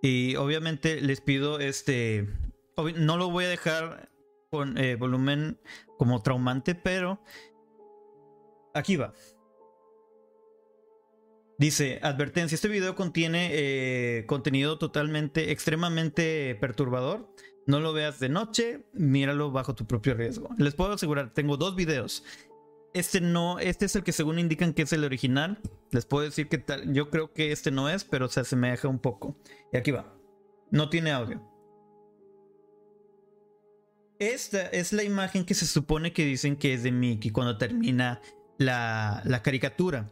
Y 0.00 0.36
obviamente 0.36 1.02
les 1.02 1.20
pido 1.20 1.60
este. 1.60 2.26
No 2.96 3.18
lo 3.18 3.30
voy 3.30 3.44
a 3.44 3.48
dejar 3.48 4.08
con 4.50 4.78
eh, 4.78 4.96
volumen 4.96 5.60
como 5.98 6.22
traumante, 6.22 6.74
pero 6.74 7.22
aquí 8.72 8.96
va. 8.96 9.12
Dice, 11.58 12.00
advertencia, 12.02 12.54
este 12.54 12.68
video 12.68 12.96
contiene 12.96 13.50
eh, 13.52 14.24
contenido 14.26 14.78
totalmente, 14.78 15.50
extremadamente 15.50 16.56
perturbador. 16.58 17.28
No 17.66 17.80
lo 17.80 17.92
veas 17.92 18.18
de 18.18 18.30
noche, 18.30 18.86
míralo 18.94 19.50
bajo 19.50 19.74
tu 19.74 19.86
propio 19.86 20.14
riesgo. 20.14 20.48
Les 20.56 20.74
puedo 20.74 20.94
asegurar, 20.94 21.34
tengo 21.34 21.58
dos 21.58 21.76
videos. 21.76 22.24
Este 22.92 23.20
no, 23.20 23.58
este 23.60 23.86
es 23.86 23.94
el 23.94 24.02
que 24.02 24.12
según 24.12 24.38
indican 24.38 24.74
que 24.74 24.82
es 24.82 24.92
el 24.92 25.04
original. 25.04 25.60
Les 25.92 26.06
puedo 26.06 26.24
decir 26.24 26.48
que 26.48 26.58
tal, 26.58 26.92
yo 26.92 27.08
creo 27.10 27.32
que 27.32 27.52
este 27.52 27.70
no 27.70 27.88
es, 27.88 28.04
pero 28.04 28.28
se 28.28 28.40
asemeja 28.40 28.88
un 28.88 28.98
poco. 28.98 29.36
Y 29.72 29.76
aquí 29.76 29.90
va. 29.92 30.12
No 30.70 30.88
tiene 30.88 31.12
audio. 31.12 31.40
Esta 34.18 34.66
es 34.66 34.92
la 34.92 35.02
imagen 35.02 35.46
que 35.46 35.54
se 35.54 35.66
supone 35.66 36.12
que 36.12 36.26
dicen 36.26 36.56
que 36.56 36.74
es 36.74 36.82
de 36.82 36.92
Mickey 36.92 37.30
cuando 37.30 37.56
termina 37.56 38.20
la, 38.58 39.22
la 39.24 39.42
caricatura. 39.42 40.10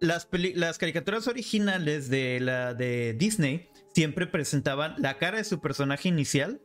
Las, 0.00 0.28
las, 0.32 0.78
caricaturas 0.78 1.28
originales 1.28 2.10
de 2.10 2.40
la 2.40 2.74
de 2.74 3.14
Disney 3.14 3.70
siempre 3.94 4.26
presentaban 4.26 4.96
la 4.98 5.18
cara 5.18 5.38
de 5.38 5.44
su 5.44 5.60
personaje 5.60 6.08
inicial 6.08 6.60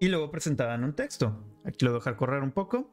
y 0.00 0.08
luego 0.08 0.30
presentaban 0.30 0.82
un 0.82 0.94
texto. 0.94 1.44
Aquí 1.64 1.84
lo 1.84 1.90
voy 1.90 1.98
a 1.98 2.00
dejar 2.00 2.16
correr 2.16 2.42
un 2.42 2.52
poco. 2.52 2.90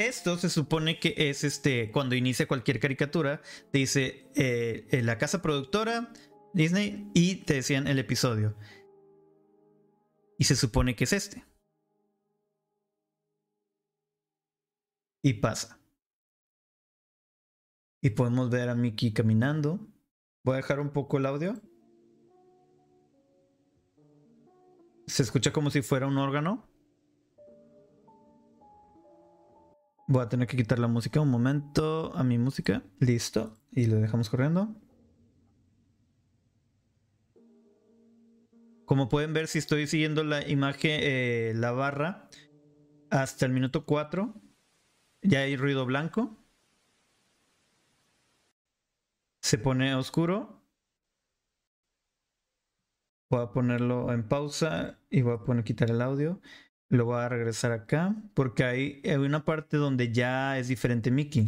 Esto 0.00 0.38
se 0.38 0.48
supone 0.48 0.98
que 0.98 1.12
es 1.14 1.44
este 1.44 1.90
cuando 1.92 2.14
inicia 2.14 2.48
cualquier 2.48 2.80
caricatura, 2.80 3.42
te 3.70 3.80
dice 3.80 4.30
eh, 4.34 4.88
eh, 4.90 5.02
la 5.02 5.18
casa 5.18 5.42
productora, 5.42 6.10
Disney, 6.54 7.10
y 7.12 7.44
te 7.44 7.52
decían 7.52 7.86
el 7.86 7.98
episodio. 7.98 8.56
Y 10.38 10.44
se 10.44 10.56
supone 10.56 10.96
que 10.96 11.04
es 11.04 11.12
este. 11.12 11.44
Y 15.22 15.34
pasa. 15.34 15.78
Y 18.00 18.08
podemos 18.08 18.48
ver 18.48 18.70
a 18.70 18.74
Mickey 18.74 19.12
caminando. 19.12 19.86
Voy 20.44 20.54
a 20.54 20.56
dejar 20.56 20.80
un 20.80 20.94
poco 20.94 21.18
el 21.18 21.26
audio. 21.26 21.60
Se 25.06 25.22
escucha 25.22 25.52
como 25.52 25.70
si 25.70 25.82
fuera 25.82 26.06
un 26.06 26.16
órgano. 26.16 26.69
Voy 30.10 30.24
a 30.24 30.28
tener 30.28 30.48
que 30.48 30.56
quitar 30.56 30.80
la 30.80 30.88
música 30.88 31.20
un 31.20 31.30
momento 31.30 32.12
a 32.16 32.24
mi 32.24 32.36
música. 32.36 32.82
Listo. 32.98 33.56
Y 33.70 33.86
lo 33.86 33.94
dejamos 34.00 34.28
corriendo. 34.28 34.74
Como 38.86 39.08
pueden 39.08 39.32
ver, 39.32 39.46
si 39.46 39.58
estoy 39.58 39.86
siguiendo 39.86 40.24
la 40.24 40.48
imagen, 40.48 40.98
eh, 41.00 41.52
la 41.54 41.70
barra, 41.70 42.28
hasta 43.08 43.46
el 43.46 43.52
minuto 43.52 43.86
4, 43.86 44.34
ya 45.22 45.42
hay 45.42 45.56
ruido 45.56 45.86
blanco. 45.86 46.36
Se 49.42 49.58
pone 49.58 49.94
oscuro. 49.94 50.60
Voy 53.30 53.44
a 53.44 53.52
ponerlo 53.52 54.12
en 54.12 54.26
pausa 54.26 54.98
y 55.08 55.22
voy 55.22 55.36
a 55.36 55.44
poner 55.44 55.62
quitar 55.62 55.88
el 55.88 56.02
audio. 56.02 56.40
Lo 56.90 57.04
voy 57.04 57.20
a 57.20 57.28
regresar 57.28 57.70
acá 57.70 58.16
porque 58.34 58.64
hay, 58.64 59.00
hay 59.04 59.14
una 59.14 59.44
parte 59.44 59.76
donde 59.76 60.12
ya 60.12 60.58
es 60.58 60.66
diferente 60.66 61.12
Mickey. 61.12 61.46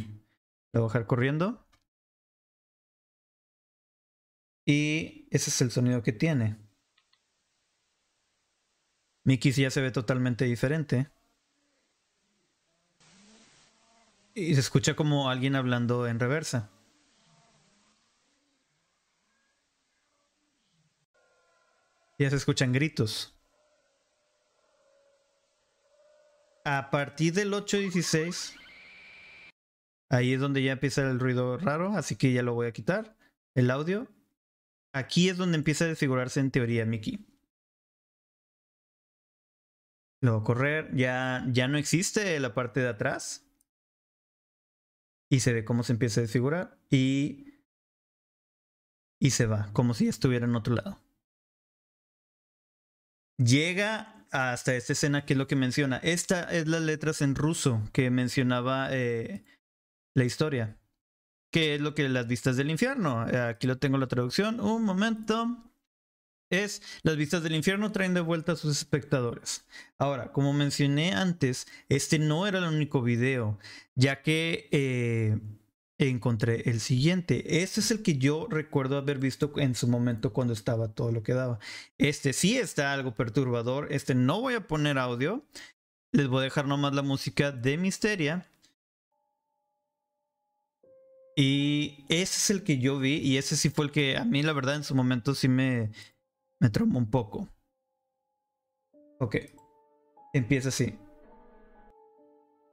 Lo 0.72 0.80
voy 0.80 0.86
a 0.86 0.92
dejar 0.92 1.06
corriendo. 1.06 1.66
Y 4.64 5.26
ese 5.32 5.50
es 5.50 5.60
el 5.60 5.72
sonido 5.72 6.00
que 6.04 6.12
tiene. 6.12 6.56
Mickey 9.24 9.50
ya 9.50 9.70
se 9.70 9.80
ve 9.80 9.90
totalmente 9.90 10.44
diferente. 10.44 11.10
Y 14.34 14.54
se 14.54 14.60
escucha 14.60 14.94
como 14.94 15.28
alguien 15.28 15.56
hablando 15.56 16.06
en 16.06 16.20
reversa. 16.20 16.70
Ya 22.16 22.30
se 22.30 22.36
escuchan 22.36 22.72
gritos. 22.72 23.34
A 26.64 26.90
partir 26.90 27.32
del 27.34 27.52
8.16, 27.52 28.54
ahí 30.10 30.34
es 30.34 30.40
donde 30.40 30.62
ya 30.62 30.72
empieza 30.72 31.02
el 31.02 31.20
ruido 31.20 31.58
raro, 31.58 31.94
así 31.96 32.16
que 32.16 32.32
ya 32.32 32.42
lo 32.42 32.54
voy 32.54 32.66
a 32.66 32.72
quitar. 32.72 33.16
El 33.54 33.70
audio. 33.70 34.08
Aquí 34.94 35.28
es 35.28 35.36
donde 35.36 35.56
empieza 35.56 35.84
a 35.84 35.88
desfigurarse 35.88 36.40
en 36.40 36.50
teoría 36.50 36.84
Mickey. 36.84 37.26
A 40.22 40.42
correr, 40.44 40.94
ya, 40.94 41.44
ya 41.48 41.66
no 41.66 41.78
existe 41.78 42.38
la 42.38 42.54
parte 42.54 42.80
de 42.80 42.88
atrás. 42.88 43.44
Y 45.30 45.40
se 45.40 45.52
ve 45.52 45.64
cómo 45.64 45.82
se 45.82 45.92
empieza 45.92 46.20
a 46.20 46.22
desfigurar. 46.22 46.78
Y, 46.90 47.62
y 49.18 49.30
se 49.30 49.46
va, 49.46 49.72
como 49.72 49.94
si 49.94 50.08
estuviera 50.08 50.46
en 50.46 50.54
otro 50.54 50.74
lado. 50.74 51.00
Llega 53.38 54.21
hasta 54.32 54.74
esta 54.74 54.94
escena 54.94 55.24
que 55.24 55.34
es 55.34 55.38
lo 55.38 55.46
que 55.46 55.56
menciona. 55.56 55.98
Esta 55.98 56.42
es 56.50 56.66
las 56.66 56.82
letras 56.82 57.20
en 57.20 57.34
ruso 57.34 57.82
que 57.92 58.10
mencionaba 58.10 58.88
eh, 58.90 59.44
la 60.14 60.24
historia. 60.24 60.78
Que 61.52 61.74
es 61.74 61.80
lo 61.80 61.94
que 61.94 62.08
las 62.08 62.26
vistas 62.26 62.56
del 62.56 62.70
infierno. 62.70 63.20
Aquí 63.20 63.66
lo 63.66 63.78
tengo 63.78 63.98
la 63.98 64.08
traducción. 64.08 64.58
Un 64.58 64.84
momento. 64.84 65.68
Es 66.50 66.82
las 67.02 67.16
vistas 67.16 67.42
del 67.42 67.54
infierno 67.54 67.92
traen 67.92 68.12
de 68.12 68.20
vuelta 68.20 68.52
a 68.52 68.56
sus 68.56 68.76
espectadores. 68.76 69.66
Ahora, 69.98 70.32
como 70.32 70.52
mencioné 70.52 71.12
antes, 71.12 71.66
este 71.88 72.18
no 72.18 72.46
era 72.46 72.58
el 72.58 72.64
único 72.64 73.00
video, 73.00 73.58
ya 73.94 74.22
que 74.22 74.68
eh, 74.70 75.38
encontré 76.08 76.68
el 76.70 76.80
siguiente. 76.80 77.62
Este 77.62 77.80
es 77.80 77.90
el 77.90 78.02
que 78.02 78.16
yo 78.18 78.46
recuerdo 78.48 78.96
haber 78.96 79.18
visto 79.18 79.52
en 79.56 79.74
su 79.74 79.88
momento 79.88 80.32
cuando 80.32 80.52
estaba 80.52 80.88
todo 80.88 81.12
lo 81.12 81.22
que 81.22 81.34
daba. 81.34 81.58
Este 81.98 82.32
sí 82.32 82.56
está 82.58 82.92
algo 82.92 83.14
perturbador. 83.14 83.88
Este 83.90 84.14
no 84.14 84.40
voy 84.40 84.54
a 84.54 84.66
poner 84.66 84.98
audio. 84.98 85.44
Les 86.12 86.28
voy 86.28 86.40
a 86.40 86.44
dejar 86.44 86.66
nomás 86.66 86.94
la 86.94 87.02
música 87.02 87.52
de 87.52 87.76
Misteria. 87.78 88.46
Y 91.36 92.04
ese 92.08 92.22
es 92.22 92.50
el 92.50 92.62
que 92.62 92.78
yo 92.78 92.98
vi 92.98 93.16
y 93.16 93.38
ese 93.38 93.56
sí 93.56 93.70
fue 93.70 93.86
el 93.86 93.90
que 93.90 94.16
a 94.18 94.24
mí 94.24 94.42
la 94.42 94.52
verdad 94.52 94.76
en 94.76 94.84
su 94.84 94.94
momento 94.94 95.34
sí 95.34 95.48
me, 95.48 95.90
me 96.60 96.68
traumó 96.68 96.98
un 96.98 97.10
poco. 97.10 97.48
Ok. 99.18 99.36
Empieza 100.34 100.68
así. 100.68 100.98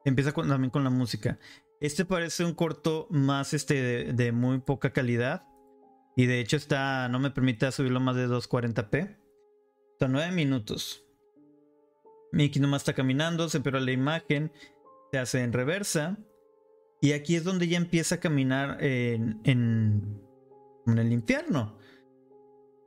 Empieza 0.04 0.32
también 0.32 0.72
con 0.72 0.84
la 0.84 0.90
música. 0.90 1.38
Este 1.80 2.04
parece 2.04 2.44
un 2.44 2.54
corto 2.54 3.08
más 3.10 3.54
este 3.54 4.14
de, 4.14 4.32
muy 4.32 4.60
poca 4.60 4.92
calidad. 4.92 5.46
Y 6.16 6.26
de 6.26 6.40
hecho 6.40 6.58
está. 6.58 7.08
no 7.10 7.20
me 7.20 7.32
permite 7.32 7.72
subirlo 7.72 8.00
más 8.00 8.16
de 8.16 8.28
240p. 8.28 9.18
Son 10.00 10.12
9 10.12 10.32
minutos. 10.32 11.06
Mickey 12.32 12.62
nomás 12.62 12.82
está 12.82 12.94
caminando, 12.94 13.50
se 13.50 13.58
empeora 13.58 13.80
la 13.80 13.92
imagen, 13.92 14.52
se 15.12 15.18
hace 15.18 15.42
en 15.42 15.54
reversa. 15.54 16.18
Y 17.02 17.14
aquí 17.14 17.36
es 17.36 17.44
donde 17.44 17.68
ya 17.68 17.78
empieza 17.78 18.16
a 18.16 18.20
caminar 18.20 18.84
en, 18.84 19.40
en, 19.46 20.22
en 20.86 20.98
el 20.98 21.14
infierno. 21.14 21.78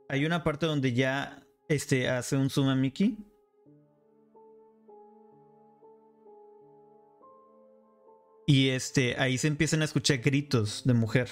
Hay 0.07 0.25
una 0.25 0.43
parte 0.43 0.67
donde 0.67 0.93
ya 0.93 1.43
este, 1.67 2.09
hace 2.09 2.37
un 2.37 2.49
zoom 2.49 2.69
a 2.69 2.75
Mickey. 2.75 3.17
Y 8.45 8.69
este, 8.69 9.15
ahí 9.19 9.37
se 9.37 9.47
empiezan 9.47 9.81
a 9.81 9.85
escuchar 9.85 10.17
gritos 10.17 10.83
de 10.85 10.93
mujer. 10.93 11.29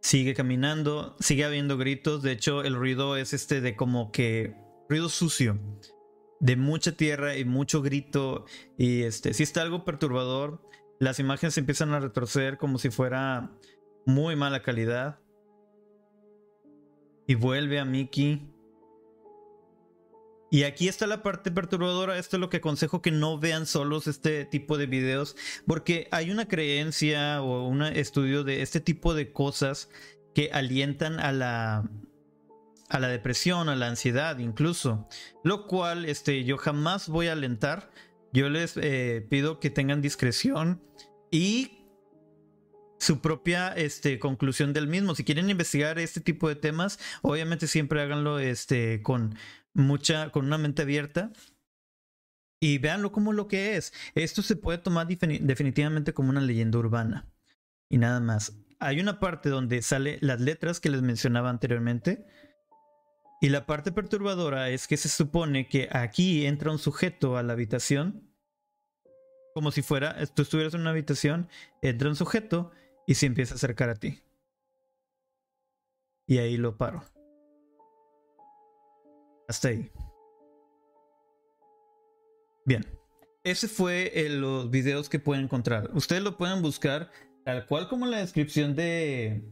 Sigue 0.00 0.34
caminando, 0.34 1.16
sigue 1.20 1.44
habiendo 1.44 1.76
gritos. 1.76 2.22
De 2.22 2.32
hecho, 2.32 2.62
el 2.62 2.74
ruido 2.74 3.16
es 3.16 3.32
este 3.32 3.60
de 3.60 3.76
como 3.76 4.12
que 4.12 4.54
ruido 4.88 5.08
sucio, 5.08 5.58
de 6.40 6.56
mucha 6.56 6.92
tierra 6.92 7.36
y 7.36 7.44
mucho 7.44 7.82
grito. 7.82 8.44
Y 8.78 9.02
este, 9.02 9.34
si 9.34 9.42
está 9.42 9.62
algo 9.62 9.84
perturbador. 9.84 10.62
Las 10.98 11.18
imágenes 11.18 11.56
empiezan 11.56 11.94
a 11.94 12.00
retroceder 12.00 12.58
como 12.58 12.76
si 12.76 12.90
fuera 12.90 13.56
muy 14.04 14.36
mala 14.36 14.62
calidad. 14.62 15.18
Y 17.26 17.36
vuelve 17.36 17.78
a 17.78 17.84
Mickey. 17.84 18.52
Y 20.50 20.64
aquí 20.64 20.88
está 20.88 21.06
la 21.06 21.22
parte 21.22 21.52
perturbadora. 21.52 22.18
Esto 22.18 22.36
es 22.36 22.40
lo 22.40 22.50
que 22.50 22.56
aconsejo 22.56 23.00
que 23.00 23.12
no 23.12 23.38
vean 23.38 23.66
solos 23.66 24.08
este 24.08 24.44
tipo 24.44 24.76
de 24.76 24.86
videos. 24.86 25.36
Porque 25.66 26.08
hay 26.10 26.30
una 26.30 26.48
creencia 26.48 27.40
o 27.40 27.68
un 27.68 27.82
estudio 27.82 28.42
de 28.42 28.62
este 28.62 28.80
tipo 28.80 29.14
de 29.14 29.32
cosas 29.32 29.88
que 30.34 30.50
alientan 30.52 31.20
a 31.20 31.30
la, 31.30 31.88
a 32.88 32.98
la 32.98 33.08
depresión, 33.08 33.68
a 33.68 33.76
la 33.76 33.86
ansiedad 33.86 34.38
incluso. 34.38 35.08
Lo 35.44 35.68
cual 35.68 36.04
este, 36.04 36.42
yo 36.44 36.58
jamás 36.58 37.08
voy 37.08 37.28
a 37.28 37.32
alentar. 37.32 37.90
Yo 38.32 38.48
les 38.48 38.76
eh, 38.76 39.24
pido 39.30 39.60
que 39.60 39.70
tengan 39.70 40.02
discreción 40.02 40.82
y 41.30 41.80
su 42.98 43.20
propia 43.20 43.68
este, 43.68 44.18
conclusión 44.18 44.72
del 44.72 44.86
mismo. 44.86 45.14
Si 45.14 45.24
quieren 45.24 45.48
investigar 45.48 45.98
este 45.98 46.20
tipo 46.20 46.48
de 46.48 46.54
temas, 46.54 46.98
obviamente 47.22 47.66
siempre 47.66 48.02
háganlo 48.02 48.38
este, 48.38 49.00
con 49.02 49.36
mucha, 49.74 50.30
con 50.30 50.46
una 50.46 50.58
mente 50.58 50.82
abierta. 50.82 51.32
Y 52.60 52.78
véanlo 52.78 53.10
como 53.10 53.32
lo 53.32 53.48
que 53.48 53.76
es. 53.76 53.92
Esto 54.14 54.42
se 54.42 54.56
puede 54.56 54.78
tomar 54.78 55.06
definitivamente 55.06 56.12
como 56.12 56.30
una 56.30 56.40
leyenda 56.42 56.78
urbana. 56.78 57.26
Y 57.88 57.98
nada 57.98 58.20
más. 58.20 58.54
Hay 58.78 59.00
una 59.00 59.20
parte 59.20 59.48
donde 59.48 59.82
sale 59.82 60.18
las 60.20 60.40
letras 60.40 60.80
que 60.80 60.90
les 60.90 61.02
mencionaba 61.02 61.50
anteriormente. 61.50 62.26
Y 63.40 63.48
la 63.48 63.64
parte 63.64 63.92
perturbadora 63.92 64.68
es 64.68 64.86
que 64.86 64.98
se 64.98 65.08
supone 65.08 65.68
que 65.68 65.88
aquí 65.90 66.44
entra 66.44 66.70
un 66.70 66.78
sujeto 66.78 67.38
a 67.38 67.42
la 67.42 67.54
habitación. 67.54 68.30
Como 69.54 69.70
si 69.70 69.82
fuera, 69.82 70.24
tú 70.26 70.42
estuvieras 70.42 70.74
en 70.74 70.82
una 70.82 70.90
habitación, 70.90 71.48
entra 71.82 72.08
un 72.08 72.16
sujeto 72.16 72.70
y 73.06 73.14
se 73.14 73.26
empieza 73.26 73.54
a 73.54 73.56
acercar 73.56 73.88
a 73.88 73.94
ti. 73.94 74.22
Y 76.26 76.38
ahí 76.38 76.56
lo 76.56 76.76
paro. 76.76 77.02
Hasta 79.50 79.66
ahí. 79.66 79.90
Bien. 82.64 82.86
Ese 83.42 83.66
fue 83.66 84.12
los 84.30 84.70
videos 84.70 85.08
que 85.08 85.18
pueden 85.18 85.44
encontrar. 85.44 85.90
Ustedes 85.92 86.22
lo 86.22 86.36
pueden 86.36 86.62
buscar 86.62 87.10
tal 87.44 87.66
cual 87.66 87.88
como 87.88 88.06
la 88.06 88.18
descripción 88.18 88.76
de... 88.76 89.42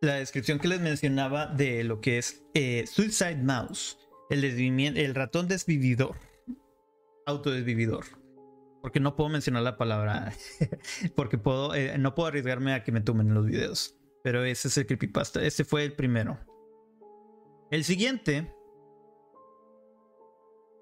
La 0.00 0.14
descripción 0.14 0.60
que 0.60 0.68
les 0.68 0.80
mencionaba 0.80 1.46
de 1.46 1.82
lo 1.82 2.00
que 2.00 2.18
es 2.18 2.44
eh, 2.54 2.84
Suicide 2.86 3.42
Mouse. 3.42 3.98
El, 4.30 4.44
el 4.44 5.14
ratón 5.16 5.48
desvividor. 5.48 6.14
Autodesvividor. 7.26 8.04
Porque 8.80 9.00
no 9.00 9.16
puedo 9.16 9.28
mencionar 9.28 9.64
la 9.64 9.76
palabra. 9.76 10.32
porque 11.16 11.36
puedo, 11.36 11.74
eh, 11.74 11.98
no 11.98 12.14
puedo 12.14 12.28
arriesgarme 12.28 12.74
a 12.74 12.84
que 12.84 12.92
me 12.92 13.00
tomen 13.00 13.34
los 13.34 13.44
videos. 13.44 13.96
Pero 14.22 14.44
ese 14.44 14.68
es 14.68 14.78
el 14.78 14.86
creepypasta. 14.86 15.42
Ese 15.42 15.64
fue 15.64 15.82
el 15.82 15.94
primero. 15.94 16.38
El 17.72 17.84
siguiente 17.84 18.54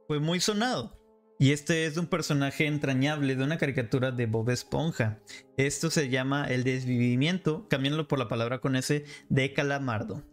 fue 0.08 0.18
muy 0.18 0.40
sonado. 0.40 0.98
Y 1.38 1.52
este 1.52 1.86
es 1.86 1.96
un 1.96 2.08
personaje 2.08 2.66
entrañable 2.66 3.36
de 3.36 3.44
una 3.44 3.58
caricatura 3.58 4.10
de 4.10 4.26
Bob 4.26 4.50
Esponja. 4.50 5.20
Esto 5.56 5.88
se 5.88 6.08
llama 6.08 6.48
el 6.48 6.64
desvivimiento, 6.64 7.68
cambiándolo 7.68 8.08
por 8.08 8.18
la 8.18 8.26
palabra 8.26 8.60
con 8.60 8.74
ese 8.74 9.04
de 9.28 9.52
Calamardo. 9.52 10.24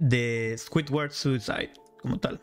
De 0.00 0.56
Squidward 0.58 1.12
Suicide, 1.12 1.74
como 2.02 2.18
tal. 2.18 2.42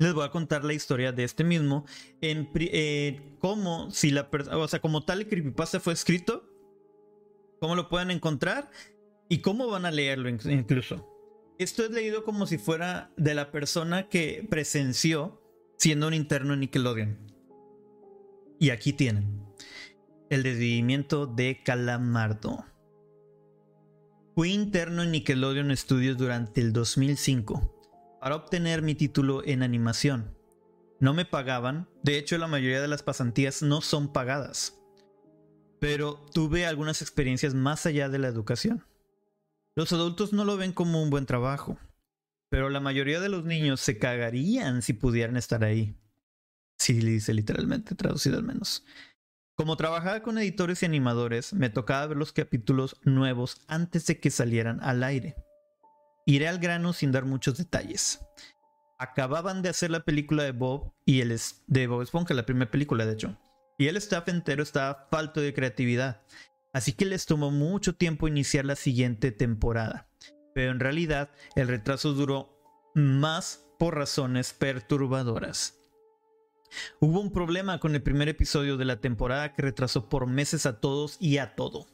Les 0.00 0.12
voy 0.14 0.26
a 0.26 0.32
contar 0.32 0.64
la 0.64 0.74
historia 0.74 1.12
de 1.12 1.22
este 1.22 1.44
mismo. 1.44 1.86
En 2.20 2.50
eh, 2.56 3.36
cómo, 3.38 3.92
si 3.92 4.10
la 4.10 4.28
o 4.32 4.66
sea, 4.66 4.80
como 4.80 5.04
tal 5.04 5.20
el 5.20 5.28
creepypasta 5.28 5.78
fue 5.78 5.92
escrito, 5.92 6.50
cómo 7.60 7.76
lo 7.76 7.88
pueden 7.88 8.10
encontrar 8.10 8.72
y 9.28 9.38
cómo 9.38 9.68
van 9.68 9.86
a 9.86 9.92
leerlo 9.92 10.28
incluso. 10.28 11.17
Esto 11.58 11.84
es 11.84 11.90
leído 11.90 12.22
como 12.22 12.46
si 12.46 12.56
fuera 12.56 13.12
de 13.16 13.34
la 13.34 13.50
persona 13.50 14.08
que 14.08 14.46
presenció 14.48 15.42
siendo 15.76 16.06
un 16.06 16.14
interno 16.14 16.54
en 16.54 16.60
Nickelodeon. 16.60 17.18
Y 18.60 18.70
aquí 18.70 18.92
tienen 18.92 19.44
el 20.30 20.44
desvivimiento 20.44 21.26
de 21.26 21.60
Calamardo. 21.64 22.64
Fui 24.36 24.52
interno 24.52 25.02
en 25.02 25.10
Nickelodeon 25.10 25.76
Studios 25.76 26.16
durante 26.16 26.60
el 26.60 26.72
2005 26.72 28.18
para 28.20 28.36
obtener 28.36 28.82
mi 28.82 28.94
título 28.94 29.42
en 29.44 29.64
animación. 29.64 30.38
No 31.00 31.12
me 31.12 31.24
pagaban, 31.24 31.88
de 32.04 32.18
hecho 32.18 32.38
la 32.38 32.46
mayoría 32.46 32.80
de 32.80 32.88
las 32.88 33.02
pasantías 33.02 33.62
no 33.62 33.80
son 33.80 34.12
pagadas. 34.12 34.78
Pero 35.80 36.24
tuve 36.32 36.66
algunas 36.66 37.02
experiencias 37.02 37.54
más 37.54 37.84
allá 37.84 38.08
de 38.08 38.18
la 38.18 38.28
educación. 38.28 38.87
Los 39.78 39.92
adultos 39.92 40.32
no 40.32 40.44
lo 40.44 40.56
ven 40.56 40.72
como 40.72 41.00
un 41.00 41.08
buen 41.08 41.24
trabajo, 41.24 41.78
pero 42.48 42.68
la 42.68 42.80
mayoría 42.80 43.20
de 43.20 43.28
los 43.28 43.44
niños 43.44 43.80
se 43.80 43.96
cagarían 43.96 44.82
si 44.82 44.92
pudieran 44.92 45.36
estar 45.36 45.62
ahí. 45.62 45.94
Sí, 46.76 46.94
dice 46.94 47.32
literalmente, 47.32 47.94
traducido 47.94 48.38
al 48.38 48.42
menos. 48.42 48.84
Como 49.54 49.76
trabajaba 49.76 50.20
con 50.20 50.36
editores 50.36 50.82
y 50.82 50.86
animadores, 50.86 51.52
me 51.52 51.70
tocaba 51.70 52.08
ver 52.08 52.16
los 52.16 52.32
capítulos 52.32 52.96
nuevos 53.04 53.60
antes 53.68 54.04
de 54.06 54.18
que 54.18 54.32
salieran 54.32 54.82
al 54.82 55.04
aire. 55.04 55.36
Iré 56.26 56.48
al 56.48 56.58
grano 56.58 56.92
sin 56.92 57.12
dar 57.12 57.24
muchos 57.24 57.56
detalles. 57.56 58.18
Acababan 58.98 59.62
de 59.62 59.68
hacer 59.68 59.92
la 59.92 60.00
película 60.00 60.42
de 60.42 60.50
Bob 60.50 60.92
y 61.04 61.20
el 61.20 61.38
de 61.68 61.86
Bob 61.86 62.02
Esponja, 62.02 62.34
la 62.34 62.46
primera 62.46 62.68
película 62.68 63.06
de 63.06 63.12
hecho. 63.12 63.38
Y 63.78 63.86
el 63.86 63.96
staff 63.98 64.26
entero 64.26 64.64
estaba 64.64 65.06
falto 65.08 65.40
de 65.40 65.54
creatividad 65.54 66.20
así 66.72 66.92
que 66.92 67.04
les 67.04 67.26
tomó 67.26 67.50
mucho 67.50 67.94
tiempo 67.94 68.28
iniciar 68.28 68.64
la 68.64 68.76
siguiente 68.76 69.32
temporada. 69.32 70.08
Pero 70.54 70.72
en 70.72 70.80
realidad 70.80 71.30
el 71.56 71.68
retraso 71.68 72.12
duró 72.12 72.58
más 72.94 73.66
por 73.78 73.96
razones 73.96 74.52
perturbadoras. 74.52 75.78
Hubo 77.00 77.20
un 77.20 77.32
problema 77.32 77.80
con 77.80 77.94
el 77.94 78.02
primer 78.02 78.28
episodio 78.28 78.76
de 78.76 78.84
la 78.84 79.00
temporada 79.00 79.54
que 79.54 79.62
retrasó 79.62 80.08
por 80.08 80.26
meses 80.26 80.66
a 80.66 80.80
todos 80.80 81.16
y 81.20 81.38
a 81.38 81.54
todo. 81.54 81.86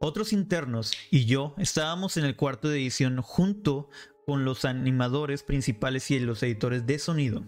Otros 0.00 0.32
internos 0.32 0.92
y 1.10 1.24
yo 1.24 1.54
estábamos 1.58 2.16
en 2.16 2.24
el 2.24 2.36
cuarto 2.36 2.68
de 2.68 2.78
edición 2.78 3.22
junto 3.22 3.88
con 4.26 4.44
los 4.44 4.64
animadores 4.64 5.42
principales 5.42 6.10
y 6.10 6.18
los 6.18 6.42
editores 6.42 6.84
de 6.86 6.98
sonido, 6.98 7.44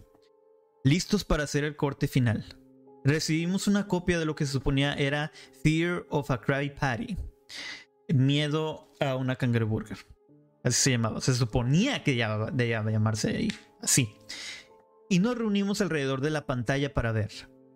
listos 0.84 1.24
para 1.24 1.42
hacer 1.42 1.64
el 1.64 1.76
corte 1.76 2.06
final 2.06 2.57
recibimos 3.08 3.66
una 3.66 3.86
copia 3.86 4.18
de 4.18 4.26
lo 4.26 4.34
que 4.34 4.46
se 4.46 4.52
suponía 4.52 4.94
era 4.94 5.32
Fear 5.62 6.06
of 6.10 6.30
a 6.30 6.40
Cry 6.40 6.70
Patty. 6.70 7.16
Miedo 8.08 8.94
a 9.00 9.16
una 9.16 9.36
burger. 9.66 9.98
Así 10.62 10.82
se 10.82 10.90
llamaba. 10.92 11.20
Se 11.20 11.34
suponía 11.34 12.02
que 12.04 12.12
debía 12.52 12.82
llamarse 12.84 13.30
ahí. 13.30 13.52
Así. 13.82 14.14
Y 15.08 15.20
nos 15.20 15.36
reunimos 15.38 15.80
alrededor 15.80 16.20
de 16.20 16.30
la 16.30 16.46
pantalla 16.46 16.92
para 16.92 17.12
ver. 17.12 17.30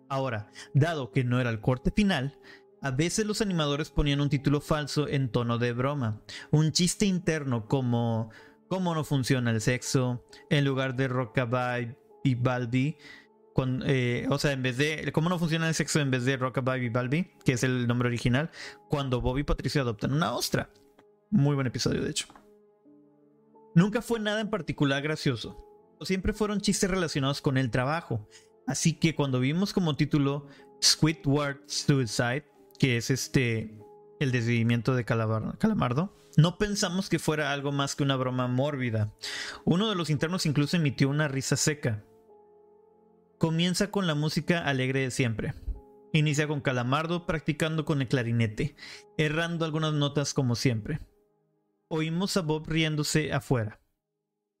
Ahora, 0.09 0.51
dado 0.73 1.11
que 1.11 1.23
no 1.23 1.39
era 1.41 1.49
el 1.49 1.61
corte 1.61 1.91
final, 1.91 2.37
a 2.81 2.91
veces 2.91 3.25
los 3.25 3.41
animadores 3.41 3.89
ponían 3.89 4.21
un 4.21 4.29
título 4.29 4.61
falso 4.61 5.07
en 5.07 5.29
tono 5.29 5.57
de 5.57 5.73
broma. 5.73 6.21
Un 6.51 6.71
chiste 6.71 7.05
interno 7.05 7.67
como 7.67 8.29
cómo 8.67 8.93
no 8.93 9.03
funciona 9.03 9.51
el 9.51 9.61
sexo, 9.61 10.23
en 10.49 10.65
lugar 10.65 10.95
de 10.95 11.07
rockabye 11.07 11.97
y 12.23 12.35
eh, 13.85 14.27
o 14.29 14.39
sea, 14.39 14.51
en 14.51 14.63
vez 14.63 14.77
de. 14.77 15.11
¿Cómo 15.11 15.29
no 15.29 15.39
funciona 15.39 15.67
el 15.67 15.75
sexo 15.75 15.99
en 15.99 16.11
vez 16.11 16.25
de 16.25 16.37
Rockabye 16.37 16.89
Balbi? 16.89 17.31
Que 17.45 17.53
es 17.53 17.63
el 17.63 17.87
nombre 17.87 18.07
original. 18.07 18.49
Cuando 18.89 19.21
Bobby 19.21 19.41
y 19.41 19.43
Patricio 19.43 19.81
adoptan 19.81 20.13
una 20.13 20.33
ostra. 20.33 20.69
Muy 21.29 21.55
buen 21.55 21.67
episodio, 21.67 22.01
de 22.01 22.09
hecho. 22.09 22.27
Nunca 23.75 24.01
fue 24.01 24.19
nada 24.19 24.41
en 24.41 24.49
particular 24.49 25.01
gracioso. 25.01 25.65
Siempre 26.01 26.33
fueron 26.33 26.61
chistes 26.61 26.89
relacionados 26.89 27.41
con 27.41 27.57
el 27.57 27.71
trabajo. 27.71 28.27
Así 28.67 28.93
que 28.93 29.15
cuando 29.15 29.39
vimos 29.39 29.73
como 29.73 29.95
título 29.95 30.47
Squidward 30.81 31.61
Suicide, 31.67 32.45
que 32.79 32.97
es 32.97 33.09
este. 33.09 33.77
El 34.19 34.31
desvivimiento 34.31 34.95
de 34.95 35.03
Calamardo, 35.03 36.15
no 36.37 36.57
pensamos 36.57 37.09
que 37.09 37.19
fuera 37.19 37.51
algo 37.51 37.73
más 37.73 37.95
que 37.95 38.03
una 38.03 38.15
broma 38.15 38.47
mórbida. 38.47 39.13
Uno 39.65 39.89
de 39.89 39.95
los 39.95 40.09
internos 40.09 40.45
incluso 40.45 40.77
emitió 40.77 41.09
una 41.09 41.27
risa 41.27 41.57
seca 41.57 42.05
Comienza 43.43 43.91
con 43.91 44.07
la 44.07 44.15
música 44.15 44.59
alegre 44.59 45.01
de 45.01 45.11
siempre. 45.11 45.53
Inicia 46.13 46.47
con 46.47 46.61
Calamardo 46.61 47.25
practicando 47.25 47.83
con 47.83 48.01
el 48.01 48.07
clarinete, 48.07 48.77
errando 49.17 49.65
algunas 49.65 49.91
notas 49.91 50.33
como 50.33 50.55
siempre. 50.55 51.01
Oímos 51.89 52.37
a 52.37 52.41
Bob 52.41 52.69
riéndose 52.69 53.33
afuera. 53.33 53.81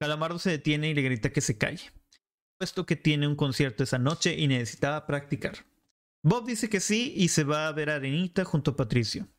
Calamardo 0.01 0.37
se 0.37 0.49
detiene 0.49 0.89
y 0.89 0.93
le 0.93 1.01
grita 1.01 1.31
que 1.31 1.39
se 1.39 1.57
calle, 1.57 1.93
puesto 2.57 2.85
que 2.85 2.97
tiene 2.97 3.25
un 3.25 3.37
concierto 3.37 3.85
esa 3.85 3.99
noche 3.99 4.37
y 4.37 4.49
necesitaba 4.49 5.07
practicar. 5.07 5.65
Bob 6.21 6.45
dice 6.45 6.69
que 6.69 6.81
sí 6.81 7.13
y 7.15 7.29
se 7.29 7.45
va 7.45 7.69
a 7.69 7.71
ver 7.71 7.89
a 7.89 7.95
Arenita 7.95 8.43
junto 8.43 8.71
a 8.71 8.75
Patricio. 8.75 9.29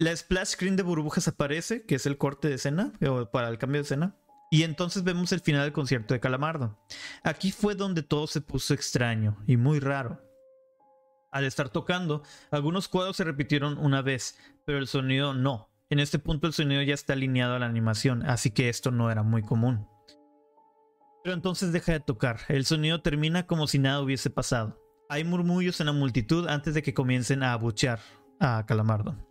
La 0.00 0.16
splash 0.16 0.48
screen 0.48 0.74
de 0.74 0.82
burbujas 0.82 1.28
aparece, 1.28 1.86
que 1.86 1.94
es 1.94 2.06
el 2.06 2.18
corte 2.18 2.48
de 2.48 2.56
escena, 2.56 2.92
o 3.08 3.30
para 3.30 3.48
el 3.50 3.58
cambio 3.58 3.82
de 3.82 3.84
escena. 3.84 4.16
Y 4.50 4.62
entonces 4.62 5.02
vemos 5.02 5.32
el 5.32 5.40
final 5.40 5.62
del 5.62 5.72
concierto 5.72 6.14
de 6.14 6.20
Calamardo. 6.20 6.78
Aquí 7.24 7.50
fue 7.50 7.74
donde 7.74 8.02
todo 8.02 8.26
se 8.26 8.40
puso 8.40 8.74
extraño 8.74 9.36
y 9.46 9.56
muy 9.56 9.80
raro. 9.80 10.22
Al 11.32 11.44
estar 11.44 11.68
tocando, 11.68 12.22
algunos 12.50 12.88
cuadros 12.88 13.16
se 13.16 13.24
repitieron 13.24 13.76
una 13.78 14.02
vez, 14.02 14.38
pero 14.64 14.78
el 14.78 14.86
sonido 14.86 15.34
no. 15.34 15.68
En 15.90 15.98
este 15.98 16.18
punto 16.18 16.46
el 16.46 16.52
sonido 16.52 16.82
ya 16.82 16.94
está 16.94 17.12
alineado 17.12 17.54
a 17.54 17.58
la 17.58 17.66
animación, 17.66 18.24
así 18.24 18.50
que 18.50 18.68
esto 18.68 18.90
no 18.90 19.10
era 19.10 19.22
muy 19.22 19.42
común. 19.42 19.86
Pero 21.22 21.34
entonces 21.34 21.72
deja 21.72 21.92
de 21.92 22.00
tocar, 22.00 22.40
el 22.48 22.64
sonido 22.64 23.02
termina 23.02 23.46
como 23.46 23.66
si 23.66 23.80
nada 23.80 24.00
hubiese 24.00 24.30
pasado. 24.30 24.80
Hay 25.08 25.24
murmullos 25.24 25.80
en 25.80 25.86
la 25.86 25.92
multitud 25.92 26.48
antes 26.48 26.74
de 26.74 26.82
que 26.82 26.94
comiencen 26.94 27.42
a 27.42 27.52
abuchear 27.52 28.00
a 28.40 28.64
Calamardo. 28.66 29.25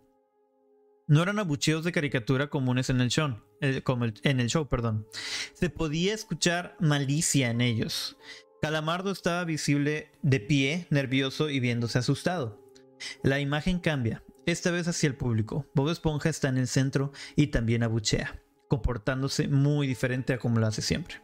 No 1.08 1.22
eran 1.22 1.38
abucheos 1.38 1.84
de 1.84 1.92
caricatura 1.92 2.48
comunes 2.48 2.90
en 2.90 3.00
el 3.00 3.10
show, 3.10 3.36
eh, 3.60 3.80
en 4.24 4.40
el 4.40 4.48
show, 4.48 4.66
perdón. 4.66 5.06
Se 5.54 5.70
podía 5.70 6.12
escuchar 6.12 6.76
malicia 6.80 7.50
en 7.50 7.60
ellos. 7.60 8.16
Calamardo 8.60 9.12
estaba 9.12 9.44
visible 9.44 10.10
de 10.22 10.40
pie, 10.40 10.88
nervioso 10.90 11.48
y 11.48 11.60
viéndose 11.60 12.00
asustado. 12.00 12.60
La 13.22 13.38
imagen 13.38 13.78
cambia, 13.78 14.24
esta 14.46 14.72
vez 14.72 14.88
hacia 14.88 15.06
el 15.06 15.14
público. 15.14 15.64
Bob 15.74 15.90
Esponja 15.90 16.28
está 16.28 16.48
en 16.48 16.58
el 16.58 16.66
centro 16.66 17.12
y 17.36 17.48
también 17.48 17.84
abuchea, 17.84 18.42
comportándose 18.68 19.46
muy 19.46 19.86
diferente 19.86 20.32
a 20.32 20.38
como 20.38 20.58
lo 20.58 20.66
hace 20.66 20.82
siempre. 20.82 21.22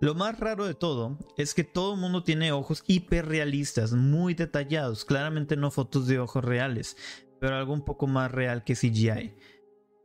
Lo 0.00 0.14
más 0.14 0.38
raro 0.38 0.64
de 0.64 0.74
todo 0.74 1.18
es 1.36 1.54
que 1.54 1.64
todo 1.64 1.94
el 1.94 2.00
mundo 2.00 2.22
tiene 2.22 2.52
ojos 2.52 2.84
hiperrealistas, 2.86 3.92
muy 3.92 4.34
detallados, 4.34 5.04
claramente 5.04 5.56
no 5.56 5.70
fotos 5.70 6.06
de 6.06 6.20
ojos 6.20 6.44
reales, 6.44 6.96
pero 7.40 7.56
algo 7.56 7.72
un 7.72 7.84
poco 7.84 8.06
más 8.06 8.30
real 8.30 8.62
que 8.64 8.74
CGI. 8.74 9.34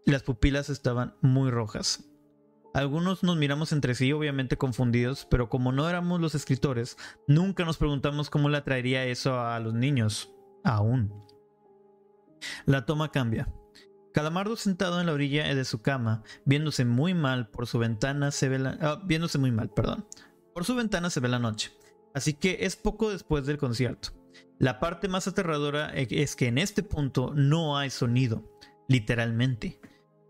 Las 0.06 0.24
pupilas 0.24 0.70
estaban 0.70 1.16
muy 1.22 1.52
rojas. 1.52 2.10
Algunos 2.74 3.24
nos 3.24 3.38
miramos 3.38 3.72
entre 3.72 3.96
sí, 3.96 4.12
obviamente 4.12 4.58
confundidos, 4.58 5.26
pero 5.30 5.48
como 5.48 5.72
no 5.72 5.90
éramos 5.90 6.20
los 6.20 6.36
escritores, 6.36 6.98
nunca 7.28 7.64
nos 7.64 7.78
preguntamos 7.78 8.30
cómo 8.30 8.50
le 8.50 8.58
atraería 8.58 9.06
eso 9.06 9.40
a 9.40 9.60
los 9.60 9.74
niños. 9.74 10.34
Aún. 10.64 11.14
La 12.66 12.86
toma 12.86 13.12
cambia. 13.12 13.48
Calamardo 14.14 14.56
sentado 14.56 15.00
en 15.00 15.08
la 15.08 15.14
orilla 15.14 15.54
de 15.54 15.66
su 15.66 15.82
cama, 15.82 16.24
viéndose 16.46 16.86
muy 16.86 17.14
mal 17.14 17.50
por 17.50 17.68
su 17.68 17.80
ventana 17.80 18.32
se 18.32 18.50
ve 18.50 18.60
la, 18.60 18.78
ah, 18.82 19.02
viéndose 19.06 19.38
muy 19.38 19.52
mal, 19.52 19.70
perdón. 19.70 20.06
Por 20.54 20.66
su 20.66 20.76
ventana 20.76 21.10
se 21.10 21.20
ve 21.20 21.28
la 21.28 21.40
noche. 21.40 21.72
Así 22.14 22.34
que 22.34 22.60
es 22.62 22.76
poco 22.76 23.10
después 23.10 23.46
del 23.46 23.58
concierto. 23.58 24.10
La 24.58 24.80
parte 24.80 25.08
más 25.10 25.28
aterradora 25.28 25.92
es 25.94 26.36
que 26.36 26.48
en 26.48 26.58
este 26.58 26.82
punto 26.82 27.34
no 27.36 27.78
hay 27.78 27.90
sonido, 27.90 28.58
literalmente. 28.88 29.82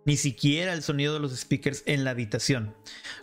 Ni 0.05 0.17
siquiera 0.17 0.73
el 0.73 0.81
sonido 0.81 1.13
de 1.13 1.19
los 1.19 1.35
speakers 1.35 1.83
en 1.85 2.03
la 2.03 2.11
habitación, 2.11 2.75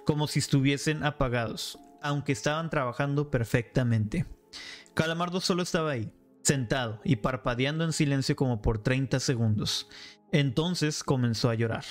como 0.04 0.28
si 0.28 0.38
estuviesen 0.38 1.04
apagados, 1.04 1.78
aunque 2.02 2.32
estaban 2.32 2.70
trabajando 2.70 3.30
perfectamente. 3.30 4.26
Calamardo 4.94 5.40
solo 5.40 5.62
estaba 5.62 5.92
ahí, 5.92 6.12
sentado 6.42 7.00
y 7.04 7.16
parpadeando 7.16 7.84
en 7.84 7.92
silencio 7.92 8.36
como 8.36 8.62
por 8.62 8.82
30 8.82 9.20
segundos. 9.20 9.88
Entonces 10.30 11.02
comenzó 11.02 11.50
a 11.50 11.54
llorar. 11.54 11.84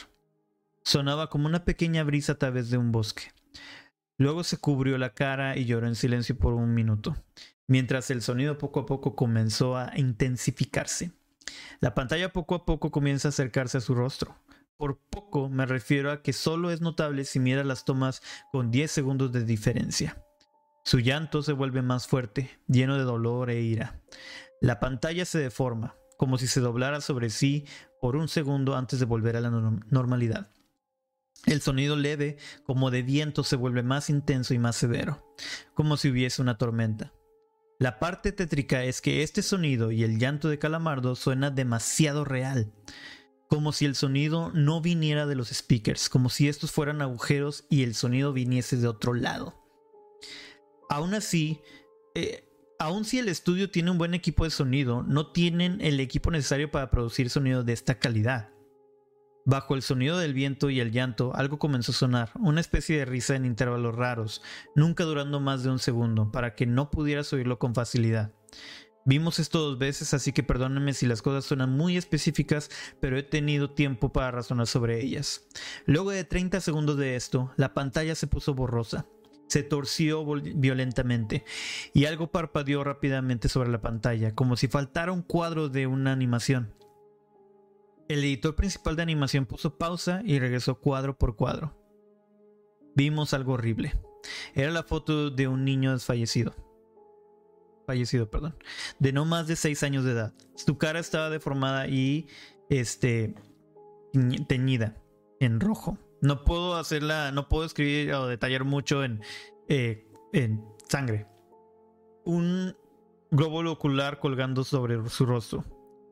Sonaba 0.83 1.29
como 1.29 1.47
una 1.47 1.65
pequeña 1.65 2.03
brisa 2.03 2.33
a 2.33 2.39
través 2.39 2.69
de 2.69 2.77
un 2.77 2.91
bosque. 2.91 3.31
Luego 4.21 4.43
se 4.43 4.57
cubrió 4.57 4.99
la 4.99 5.15
cara 5.15 5.57
y 5.57 5.65
lloró 5.65 5.87
en 5.87 5.95
silencio 5.95 6.37
por 6.37 6.53
un 6.53 6.75
minuto 6.75 7.15
mientras 7.71 8.11
el 8.11 8.21
sonido 8.21 8.57
poco 8.57 8.81
a 8.81 8.85
poco 8.85 9.15
comenzó 9.15 9.77
a 9.77 9.93
intensificarse. 9.95 11.13
La 11.79 11.95
pantalla 11.95 12.31
poco 12.31 12.53
a 12.53 12.65
poco 12.65 12.91
comienza 12.91 13.29
a 13.29 13.29
acercarse 13.29 13.77
a 13.77 13.81
su 13.81 13.95
rostro. 13.95 14.35
Por 14.77 14.99
poco 15.09 15.49
me 15.49 15.65
refiero 15.65 16.11
a 16.11 16.21
que 16.21 16.33
solo 16.33 16.69
es 16.69 16.81
notable 16.81 17.23
si 17.23 17.39
mira 17.39 17.63
las 17.63 17.85
tomas 17.85 18.21
con 18.51 18.69
10 18.69 18.91
segundos 18.91 19.31
de 19.31 19.45
diferencia. 19.45 20.21
Su 20.83 20.99
llanto 20.99 21.41
se 21.41 21.53
vuelve 21.53 21.81
más 21.81 22.07
fuerte, 22.07 22.59
lleno 22.67 22.97
de 22.97 23.03
dolor 23.03 23.49
e 23.49 23.61
ira. 23.61 24.01
La 24.59 24.79
pantalla 24.79 25.25
se 25.25 25.39
deforma, 25.39 25.95
como 26.17 26.37
si 26.37 26.45
se 26.45 26.59
doblara 26.59 26.99
sobre 27.01 27.31
sí 27.31 27.65
por 27.99 28.17
un 28.17 28.27
segundo 28.27 28.75
antes 28.75 28.99
de 28.99 29.05
volver 29.05 29.37
a 29.37 29.41
la 29.41 29.49
normalidad. 29.49 30.51
El 31.45 31.61
sonido 31.61 31.95
leve, 31.95 32.37
como 32.63 32.91
de 32.91 33.01
viento, 33.01 33.43
se 33.43 33.55
vuelve 33.55 33.83
más 33.83 34.09
intenso 34.09 34.53
y 34.53 34.59
más 34.59 34.75
severo, 34.75 35.33
como 35.73 35.97
si 35.97 36.09
hubiese 36.09 36.41
una 36.41 36.57
tormenta. 36.57 37.13
La 37.79 37.97
parte 37.97 38.31
tétrica 38.31 38.83
es 38.83 39.01
que 39.01 39.23
este 39.23 39.41
sonido 39.41 39.91
y 39.91 40.03
el 40.03 40.19
llanto 40.19 40.49
de 40.49 40.59
Calamardo 40.59 41.15
suena 41.15 41.49
demasiado 41.49 42.25
real, 42.25 42.71
como 43.49 43.71
si 43.71 43.85
el 43.85 43.95
sonido 43.95 44.51
no 44.53 44.81
viniera 44.81 45.25
de 45.25 45.33
los 45.33 45.49
speakers, 45.49 46.07
como 46.07 46.29
si 46.29 46.47
estos 46.47 46.71
fueran 46.71 47.01
agujeros 47.01 47.65
y 47.71 47.81
el 47.81 47.95
sonido 47.95 48.33
viniese 48.33 48.77
de 48.77 48.87
otro 48.87 49.15
lado. 49.15 49.55
Aún 50.89 51.15
así, 51.15 51.61
eh, 52.13 52.47
aun 52.77 53.03
si 53.03 53.17
el 53.17 53.29
estudio 53.29 53.71
tiene 53.71 53.89
un 53.89 53.97
buen 53.97 54.13
equipo 54.13 54.43
de 54.43 54.51
sonido, 54.51 55.01
no 55.01 55.31
tienen 55.31 55.81
el 55.81 55.99
equipo 55.99 56.29
necesario 56.29 56.69
para 56.69 56.91
producir 56.91 57.31
sonido 57.31 57.63
de 57.63 57.73
esta 57.73 57.97
calidad. 57.97 58.51
Bajo 59.45 59.73
el 59.73 59.81
sonido 59.81 60.19
del 60.19 60.33
viento 60.33 60.69
y 60.69 60.79
el 60.79 60.91
llanto, 60.91 61.35
algo 61.35 61.57
comenzó 61.57 61.91
a 61.91 61.95
sonar, 61.95 62.29
una 62.39 62.61
especie 62.61 62.97
de 62.99 63.05
risa 63.05 63.35
en 63.35 63.45
intervalos 63.45 63.95
raros, 63.95 64.43
nunca 64.75 65.03
durando 65.03 65.39
más 65.39 65.63
de 65.63 65.71
un 65.71 65.79
segundo, 65.79 66.31
para 66.31 66.53
que 66.53 66.67
no 66.67 66.91
pudieras 66.91 67.33
oírlo 67.33 67.57
con 67.57 67.73
facilidad. 67.73 68.31
Vimos 69.03 69.39
esto 69.39 69.59
dos 69.59 69.79
veces, 69.79 70.13
así 70.13 70.31
que 70.31 70.43
perdónenme 70.43 70.93
si 70.93 71.07
las 71.07 71.23
cosas 71.23 71.43
suenan 71.43 71.71
muy 71.71 71.97
específicas, 71.97 72.69
pero 72.99 73.17
he 73.17 73.23
tenido 73.23 73.71
tiempo 73.71 74.13
para 74.13 74.29
razonar 74.29 74.67
sobre 74.67 75.01
ellas. 75.01 75.47
Luego 75.87 76.11
de 76.11 76.23
30 76.23 76.61
segundos 76.61 76.97
de 76.97 77.15
esto, 77.15 77.51
la 77.57 77.73
pantalla 77.73 78.13
se 78.13 78.27
puso 78.27 78.53
borrosa, 78.53 79.07
se 79.47 79.63
torció 79.63 80.23
violentamente 80.23 81.43
y 81.93 82.05
algo 82.05 82.31
parpadeó 82.31 82.83
rápidamente 82.83 83.49
sobre 83.49 83.71
la 83.71 83.81
pantalla, 83.81 84.35
como 84.35 84.55
si 84.55 84.67
faltara 84.67 85.11
un 85.11 85.23
cuadro 85.23 85.67
de 85.67 85.87
una 85.87 86.11
animación. 86.11 86.71
El 88.11 88.25
editor 88.25 88.57
principal 88.57 88.97
de 88.97 89.03
animación 89.03 89.45
puso 89.45 89.77
pausa 89.77 90.21
y 90.25 90.37
regresó 90.37 90.81
cuadro 90.81 91.17
por 91.17 91.37
cuadro. 91.37 91.73
Vimos 92.93 93.33
algo 93.33 93.53
horrible. 93.53 93.97
Era 94.53 94.69
la 94.69 94.83
foto 94.83 95.29
de 95.29 95.47
un 95.47 95.63
niño 95.63 95.93
desfallecido. 95.93 96.53
Fallecido, 97.87 98.29
perdón. 98.29 98.57
De 98.99 99.13
no 99.13 99.23
más 99.23 99.47
de 99.47 99.55
6 99.55 99.83
años 99.83 100.03
de 100.03 100.11
edad. 100.11 100.33
Su 100.55 100.77
cara 100.77 100.99
estaba 100.99 101.29
deformada 101.29 101.87
y 101.87 102.27
este 102.69 103.33
teñida 104.49 105.01
en 105.39 105.61
rojo. 105.61 105.97
No 106.21 106.43
puedo 106.43 106.75
hacerla, 106.75 107.31
no 107.31 107.47
puedo 107.47 107.63
escribir 107.63 108.13
o 108.13 108.27
detallar 108.27 108.65
mucho 108.65 109.05
en, 109.05 109.21
eh, 109.69 110.05
en 110.33 110.61
sangre. 110.89 111.27
Un 112.25 112.75
glóbulo 113.29 113.71
ocular 113.71 114.19
colgando 114.19 114.65
sobre 114.65 115.07
su 115.07 115.25
rostro. 115.25 115.63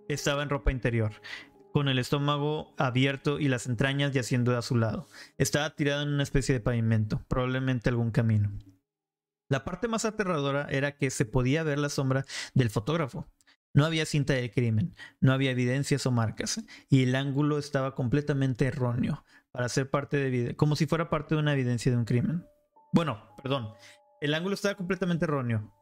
Estaba 0.07 0.43
en 0.43 0.49
ropa 0.49 0.71
interior 0.71 1.11
con 1.71 1.87
el 1.87 1.99
estómago 1.99 2.73
abierto 2.77 3.39
y 3.39 3.47
las 3.47 3.67
entrañas 3.67 4.11
yaciendo 4.11 4.57
a 4.57 4.61
su 4.61 4.75
lado. 4.75 5.07
Estaba 5.37 5.75
tirado 5.75 6.03
en 6.03 6.09
una 6.09 6.23
especie 6.23 6.53
de 6.53 6.59
pavimento, 6.59 7.23
probablemente 7.27 7.89
algún 7.89 8.11
camino. 8.11 8.51
La 9.49 9.63
parte 9.63 9.87
más 9.87 10.05
aterradora 10.05 10.67
era 10.69 10.95
que 10.95 11.09
se 11.09 11.25
podía 11.25 11.63
ver 11.63 11.79
la 11.79 11.89
sombra 11.89 12.25
del 12.53 12.69
fotógrafo. 12.69 13.27
No 13.73 13.85
había 13.85 14.05
cinta 14.05 14.33
de 14.33 14.51
crimen, 14.51 14.95
no 15.21 15.31
había 15.31 15.51
evidencias 15.51 16.05
o 16.05 16.11
marcas, 16.11 16.61
y 16.89 17.03
el 17.03 17.15
ángulo 17.15 17.59
estaba 17.59 17.93
completamente 17.93 18.65
erróneo 18.65 19.23
para 19.51 19.69
ser 19.69 19.89
parte 19.89 20.17
de 20.17 20.55
como 20.55 20.75
si 20.75 20.85
fuera 20.85 21.09
parte 21.09 21.35
de 21.35 21.41
una 21.41 21.53
evidencia 21.53 21.91
de 21.91 21.97
un 21.97 22.05
crimen. 22.05 22.45
Bueno, 22.93 23.35
perdón, 23.41 23.73
el 24.21 24.33
ángulo 24.33 24.55
estaba 24.55 24.75
completamente 24.75 25.25
erróneo 25.25 25.73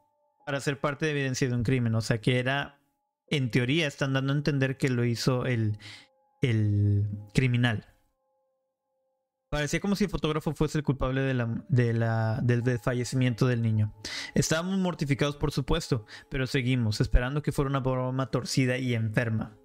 para 0.46 0.60
ser 0.60 0.80
parte 0.80 1.06
de 1.06 1.12
evidencia 1.12 1.48
de 1.48 1.56
un 1.56 1.64
crimen, 1.64 1.96
o 1.96 2.02
sea 2.02 2.20
que 2.20 2.40
era 2.40 2.77
en 3.30 3.52
teoría 3.52 3.88
están 3.88 4.14
dando 4.14 4.34
a 4.34 4.38
entender 4.38 4.78
que 4.78 4.90
lo 4.90 5.06
hizo 5.06 5.46
el, 5.46 5.78
el 6.42 7.08
criminal. 7.34 7.86
Parecía 9.50 9.80
como 9.80 9.96
si 9.96 10.04
el 10.04 10.10
fotógrafo 10.10 10.54
fuese 10.54 10.78
el 10.78 10.84
culpable 10.84 11.22
de 11.22 11.34
del, 11.70 12.80
fallecimiento 12.80 13.48
del 13.48 13.62
niño. 13.62 13.94
Estábamos 14.36 14.78
mortificados, 14.78 15.38
por 15.38 15.52
supuesto, 15.52 16.06
pero 16.30 16.48
seguimos, 16.48 17.00
esperando 17.00 17.42
que 17.42 17.54
fuera 17.54 17.70
una 17.70 17.80
broma 17.80 18.30
torcida 18.30 18.78
y 18.78 18.94
enferma. 18.94 19.58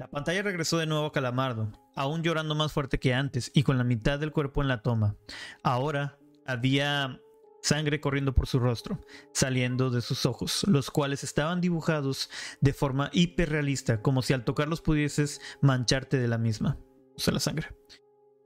La 0.00 0.10
pantalla 0.10 0.42
regresó 0.42 0.78
de 0.78 0.86
nuevo 0.86 1.06
a 1.06 1.12
Calamardo, 1.12 1.70
aún 1.94 2.24
llorando 2.24 2.56
más 2.56 2.72
fuerte 2.72 2.98
que 2.98 3.14
antes 3.14 3.52
y 3.54 3.62
con 3.62 3.78
la 3.78 3.84
mitad 3.84 4.18
del 4.18 4.32
cuerpo 4.32 4.62
en 4.62 4.68
la 4.68 4.82
toma. 4.82 5.16
Ahora 5.62 6.18
había 6.44 7.20
sangre 7.64 7.98
corriendo 7.98 8.34
por 8.34 8.46
su 8.46 8.58
rostro, 8.58 9.00
saliendo 9.32 9.88
de 9.88 10.02
sus 10.02 10.26
ojos, 10.26 10.64
los 10.68 10.90
cuales 10.90 11.24
estaban 11.24 11.62
dibujados 11.62 12.28
de 12.60 12.74
forma 12.74 13.08
hiperrealista, 13.14 14.02
como 14.02 14.20
si 14.20 14.34
al 14.34 14.44
tocarlos 14.44 14.82
pudieses 14.82 15.40
mancharte 15.62 16.18
de 16.18 16.28
la 16.28 16.36
misma, 16.36 16.78
o 17.16 17.18
sea, 17.18 17.32
la 17.32 17.40
sangre. 17.40 17.68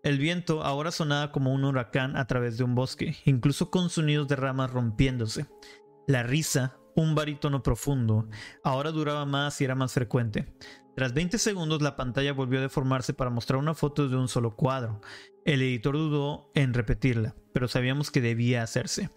El 0.05 0.19
viento 0.19 0.63
ahora 0.63 0.93
sonaba 0.93 1.33
como 1.33 1.53
un 1.53 1.65
huracán 1.65 2.17
a 2.17 2.29
través 2.29 2.59
de 2.59 2.65
un 2.65 2.77
bosque, 2.77 3.17
incluso 3.25 3.71
con 3.73 3.91
sonidos 3.91 4.29
de 4.29 4.37
ramas 4.37 4.71
rompiéndose. 4.71 5.47
La 6.07 6.23
risa, 6.23 6.78
un 6.99 7.15
barítono 7.15 7.63
profundo, 7.63 8.29
ahora 8.65 8.91
duraba 8.91 9.25
más 9.25 9.61
y 9.61 9.65
era 9.65 9.77
más 9.77 9.93
frecuente. 9.93 10.53
Tras 10.97 11.15
20 11.15 11.39
segundos 11.39 11.81
la 11.81 11.95
pantalla 11.95 12.33
volvió 12.33 12.59
a 12.59 12.63
deformarse 12.63 13.15
para 13.15 13.31
mostrar 13.31 13.61
una 13.61 13.75
foto 13.75 14.09
de 14.09 14.17
un 14.17 14.27
solo 14.27 14.57
cuadro. 14.57 15.01
El 15.45 15.63
editor 15.63 15.95
dudó 15.95 16.51
en 16.55 16.75
repetirla, 16.75 17.37
pero 17.53 17.69
sabíamos 17.69 18.11
que 18.11 18.21
debía 18.21 18.65
hacerse. 18.65 19.11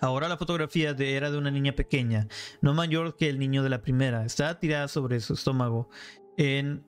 Ahora 0.00 0.28
la 0.28 0.36
fotografía 0.36 0.90
era 0.98 1.30
de 1.30 1.38
una 1.38 1.52
niña 1.52 1.76
pequeña, 1.76 2.26
no 2.60 2.74
mayor 2.74 3.16
que 3.16 3.28
el 3.28 3.38
niño 3.38 3.62
de 3.62 3.70
la 3.70 3.82
primera. 3.82 4.24
Estaba 4.24 4.58
tirada 4.58 4.88
sobre 4.88 5.20
su 5.20 5.34
estómago 5.34 5.88
en 6.36 6.84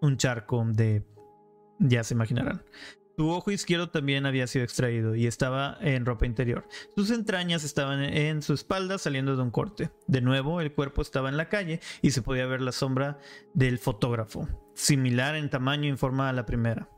un 0.00 0.16
charco 0.16 0.64
de... 0.66 1.04
ya 1.78 2.02
se 2.02 2.14
imaginarán. 2.14 2.64
Su 3.16 3.30
ojo 3.30 3.52
izquierdo 3.52 3.90
también 3.90 4.26
había 4.26 4.48
sido 4.48 4.64
extraído 4.64 5.14
y 5.14 5.26
estaba 5.26 5.78
en 5.80 6.04
ropa 6.04 6.26
interior. 6.26 6.66
Sus 6.96 7.10
entrañas 7.10 7.62
estaban 7.62 8.02
en 8.02 8.42
su 8.42 8.54
espalda 8.54 8.98
saliendo 8.98 9.36
de 9.36 9.42
un 9.42 9.52
corte. 9.52 9.90
De 10.08 10.20
nuevo, 10.20 10.60
el 10.60 10.72
cuerpo 10.72 11.00
estaba 11.00 11.28
en 11.28 11.36
la 11.36 11.48
calle 11.48 11.80
y 12.02 12.10
se 12.10 12.22
podía 12.22 12.46
ver 12.46 12.60
la 12.60 12.72
sombra 12.72 13.18
del 13.52 13.78
fotógrafo, 13.78 14.48
similar 14.74 15.36
en 15.36 15.48
tamaño 15.48 15.92
y 15.92 15.96
forma 15.96 16.28
a 16.28 16.32
la 16.32 16.44
primera. 16.44 16.88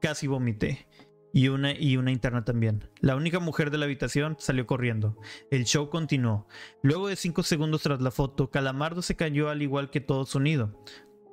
Casi 0.00 0.26
vomité. 0.26 0.86
Y 1.32 1.46
una, 1.46 1.78
y 1.78 1.96
una 1.96 2.10
interna 2.10 2.44
también. 2.44 2.90
La 3.00 3.14
única 3.14 3.38
mujer 3.38 3.70
de 3.70 3.78
la 3.78 3.84
habitación 3.84 4.34
salió 4.40 4.66
corriendo. 4.66 5.16
El 5.52 5.64
show 5.64 5.88
continuó. 5.88 6.48
Luego 6.82 7.06
de 7.06 7.14
cinco 7.14 7.44
segundos 7.44 7.82
tras 7.82 8.00
la 8.00 8.10
foto, 8.10 8.50
Calamardo 8.50 9.00
se 9.00 9.14
cayó 9.14 9.48
al 9.48 9.62
igual 9.62 9.90
que 9.90 10.00
todo 10.00 10.26
su 10.26 10.40
nido 10.40 10.74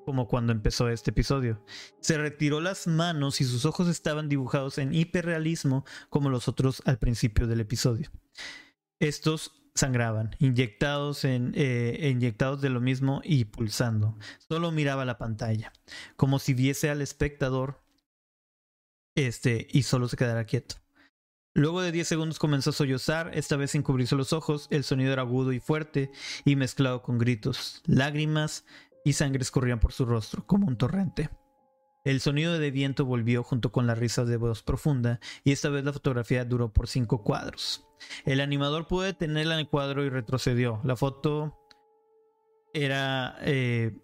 como 0.07 0.29
cuando 0.29 0.53
empezó 0.53 0.87
este 0.87 1.11
episodio. 1.11 1.61
Se 1.99 2.17
retiró 2.17 2.61
las 2.61 2.87
manos 2.87 3.41
y 3.41 3.43
sus 3.43 3.65
ojos 3.65 3.89
estaban 3.89 4.29
dibujados 4.29 4.77
en 4.77 4.93
hiperrealismo 4.93 5.83
como 6.09 6.29
los 6.29 6.47
otros 6.47 6.81
al 6.85 6.97
principio 6.97 7.45
del 7.45 7.59
episodio. 7.59 8.09
Estos 9.01 9.51
sangraban, 9.75 10.33
inyectados, 10.39 11.25
en, 11.25 11.51
eh, 11.55 12.09
inyectados 12.09 12.61
de 12.61 12.69
lo 12.69 12.79
mismo 12.79 13.19
y 13.21 13.43
pulsando. 13.43 14.17
Solo 14.47 14.71
miraba 14.71 15.03
la 15.03 15.17
pantalla, 15.17 15.73
como 16.15 16.39
si 16.39 16.53
viese 16.53 16.89
al 16.89 17.01
espectador 17.01 17.83
este, 19.13 19.67
y 19.69 19.83
solo 19.83 20.07
se 20.07 20.15
quedara 20.15 20.45
quieto. 20.45 20.77
Luego 21.53 21.81
de 21.81 21.91
10 21.91 22.07
segundos 22.07 22.37
comenzó 22.37 22.69
a 22.69 22.73
sollozar, 22.73 23.31
esta 23.33 23.57
vez 23.57 23.71
sin 23.71 23.81
cubrirse 23.81 24.15
los 24.15 24.31
ojos, 24.31 24.67
el 24.69 24.83
sonido 24.83 25.11
era 25.11 25.23
agudo 25.23 25.51
y 25.51 25.59
fuerte 25.59 26.11
y 26.45 26.55
mezclado 26.55 27.01
con 27.01 27.17
gritos, 27.17 27.81
lágrimas 27.87 28.63
y 29.07 29.13
sangre 29.13 29.41
escurrían 29.41 29.79
por 29.79 29.93
su 29.93 30.05
rostro 30.05 30.45
como 30.45 30.67
un 30.67 30.75
torrente. 30.75 31.29
El 32.03 32.19
sonido 32.19 32.59
de 32.59 32.71
viento 32.71 33.05
volvió 33.05 33.41
junto 33.41 33.71
con 33.71 33.87
la 33.87 33.95
risa 33.95 34.25
de 34.25 34.35
voz 34.35 34.63
profunda 34.63 35.21
y 35.45 35.53
esta 35.53 35.69
vez 35.69 35.85
la 35.85 35.93
fotografía 35.93 36.43
duró 36.43 36.73
por 36.73 36.89
cinco 36.89 37.23
cuadros. 37.23 37.87
El 38.25 38.41
animador 38.41 38.85
pudo 38.85 39.03
detenerla 39.03 39.53
en 39.53 39.61
el 39.61 39.69
cuadro 39.69 40.03
y 40.03 40.09
retrocedió. 40.09 40.81
La 40.83 40.97
foto 40.97 41.57
era, 42.73 43.37
eh, 43.43 43.97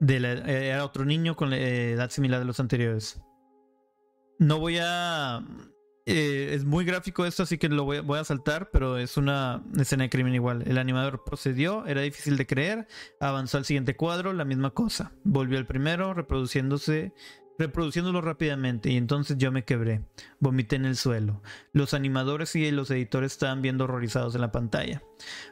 de 0.00 0.80
otro 0.82 1.04
niño 1.04 1.36
con 1.36 1.50
la 1.50 1.58
edad 1.58 2.10
similar 2.10 2.40
de 2.40 2.46
los 2.46 2.58
anteriores. 2.58 3.20
No 4.40 4.58
voy 4.58 4.78
a 4.82 5.40
eh, 6.10 6.54
es 6.54 6.64
muy 6.64 6.86
gráfico 6.86 7.26
esto, 7.26 7.42
así 7.42 7.58
que 7.58 7.68
lo 7.68 7.84
voy, 7.84 8.18
a 8.18 8.24
saltar, 8.24 8.70
pero 8.72 8.96
es 8.96 9.18
una 9.18 9.62
escena 9.78 10.04
de 10.04 10.10
crimen 10.10 10.34
igual. 10.34 10.62
El 10.66 10.78
animador 10.78 11.22
procedió, 11.22 11.84
era 11.84 12.00
difícil 12.00 12.38
de 12.38 12.46
creer, 12.46 12.88
avanzó 13.20 13.58
al 13.58 13.66
siguiente 13.66 13.94
cuadro, 13.94 14.32
la 14.32 14.46
misma 14.46 14.70
cosa. 14.70 15.12
Volvió 15.22 15.58
al 15.58 15.66
primero, 15.66 16.14
reproduciéndose, 16.14 17.12
reproduciéndolo 17.58 18.22
rápidamente, 18.22 18.90
y 18.90 18.96
entonces 18.96 19.36
yo 19.36 19.52
me 19.52 19.66
quebré. 19.66 20.02
Vomité 20.40 20.76
en 20.76 20.86
el 20.86 20.96
suelo. 20.96 21.42
Los 21.72 21.92
animadores 21.92 22.56
y 22.56 22.70
los 22.70 22.90
editores 22.90 23.32
estaban 23.32 23.60
viendo 23.60 23.84
horrorizados 23.84 24.34
en 24.34 24.40
la 24.40 24.50
pantalla. 24.50 25.02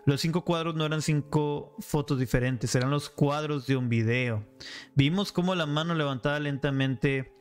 Los 0.06 0.22
cinco 0.22 0.42
cuadros 0.42 0.74
no 0.74 0.86
eran 0.86 1.02
cinco 1.02 1.76
fotos 1.80 2.18
diferentes, 2.18 2.74
eran 2.74 2.90
los 2.90 3.10
cuadros 3.10 3.66
de 3.66 3.76
un 3.76 3.90
video. 3.90 4.42
Vimos 4.94 5.32
cómo 5.32 5.54
la 5.54 5.66
mano 5.66 5.94
levantaba 5.94 6.40
lentamente. 6.40 7.34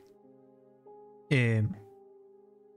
Eh, 1.29 1.65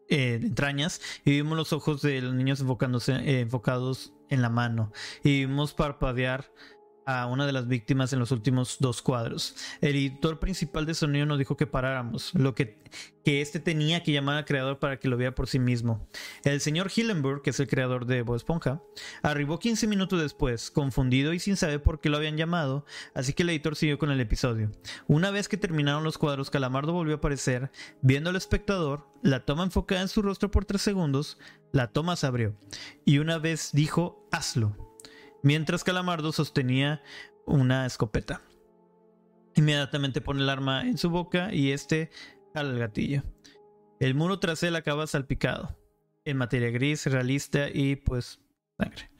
eh, 0.08 0.40
entrañas 0.42 1.00
y 1.24 1.32
vimos 1.32 1.56
los 1.56 1.72
ojos 1.72 2.02
de 2.02 2.20
los 2.20 2.34
niños 2.34 2.60
enfocándose, 2.60 3.12
eh, 3.12 3.40
enfocados 3.40 4.12
en 4.28 4.42
la 4.42 4.48
mano. 4.48 4.92
Y 5.22 5.46
vimos 5.46 5.74
parpadear 5.74 6.52
a 7.08 7.24
una 7.24 7.46
de 7.46 7.52
las 7.52 7.66
víctimas 7.66 8.12
en 8.12 8.18
los 8.18 8.32
últimos 8.32 8.76
dos 8.80 9.00
cuadros. 9.00 9.56
El 9.80 9.96
editor 9.96 10.38
principal 10.38 10.84
de 10.84 10.92
sonido 10.92 11.24
nos 11.24 11.38
dijo 11.38 11.56
que 11.56 11.66
paráramos, 11.66 12.34
lo 12.34 12.54
que, 12.54 12.82
que 13.24 13.40
este 13.40 13.60
tenía 13.60 14.02
que 14.02 14.12
llamar 14.12 14.36
al 14.36 14.44
creador 14.44 14.78
para 14.78 15.00
que 15.00 15.08
lo 15.08 15.16
viera 15.16 15.34
por 15.34 15.48
sí 15.48 15.58
mismo. 15.58 16.06
El 16.44 16.60
señor 16.60 16.90
Hillenburg, 16.94 17.40
que 17.40 17.48
es 17.48 17.60
el 17.60 17.66
creador 17.66 18.04
de 18.04 18.20
Bob 18.20 18.36
Esponja, 18.36 18.82
arribó 19.22 19.58
15 19.58 19.86
minutos 19.86 20.20
después, 20.20 20.70
confundido 20.70 21.32
y 21.32 21.38
sin 21.38 21.56
saber 21.56 21.82
por 21.82 21.98
qué 21.98 22.10
lo 22.10 22.18
habían 22.18 22.36
llamado, 22.36 22.84
así 23.14 23.32
que 23.32 23.42
el 23.42 23.48
editor 23.48 23.74
siguió 23.74 23.98
con 23.98 24.10
el 24.10 24.20
episodio. 24.20 24.70
Una 25.06 25.30
vez 25.30 25.48
que 25.48 25.56
terminaron 25.56 26.04
los 26.04 26.18
cuadros, 26.18 26.50
Calamardo 26.50 26.92
volvió 26.92 27.14
a 27.14 27.18
aparecer, 27.18 27.70
viendo 28.02 28.28
al 28.28 28.36
espectador, 28.36 29.08
la 29.22 29.46
toma 29.46 29.64
enfocada 29.64 30.02
en 30.02 30.08
su 30.08 30.20
rostro 30.20 30.50
por 30.50 30.66
3 30.66 30.82
segundos, 30.82 31.38
la 31.72 31.90
toma 31.90 32.16
se 32.16 32.26
abrió, 32.26 32.54
y 33.06 33.16
una 33.16 33.38
vez 33.38 33.70
dijo, 33.72 34.28
hazlo 34.30 34.87
mientras 35.42 35.84
Calamardo 35.84 36.32
sostenía 36.32 37.02
una 37.46 37.86
escopeta. 37.86 38.42
Inmediatamente 39.54 40.20
pone 40.20 40.42
el 40.42 40.48
arma 40.48 40.82
en 40.82 40.98
su 40.98 41.10
boca 41.10 41.52
y 41.52 41.72
este 41.72 42.10
jala 42.54 42.70
el 42.70 42.78
gatillo. 42.78 43.22
El 44.00 44.14
muro 44.14 44.38
tras 44.38 44.62
él 44.62 44.76
acaba 44.76 45.06
salpicado, 45.06 45.76
en 46.24 46.36
materia 46.36 46.70
gris, 46.70 47.06
realista 47.06 47.68
y 47.68 47.96
pues 47.96 48.40
sangre. 48.76 49.10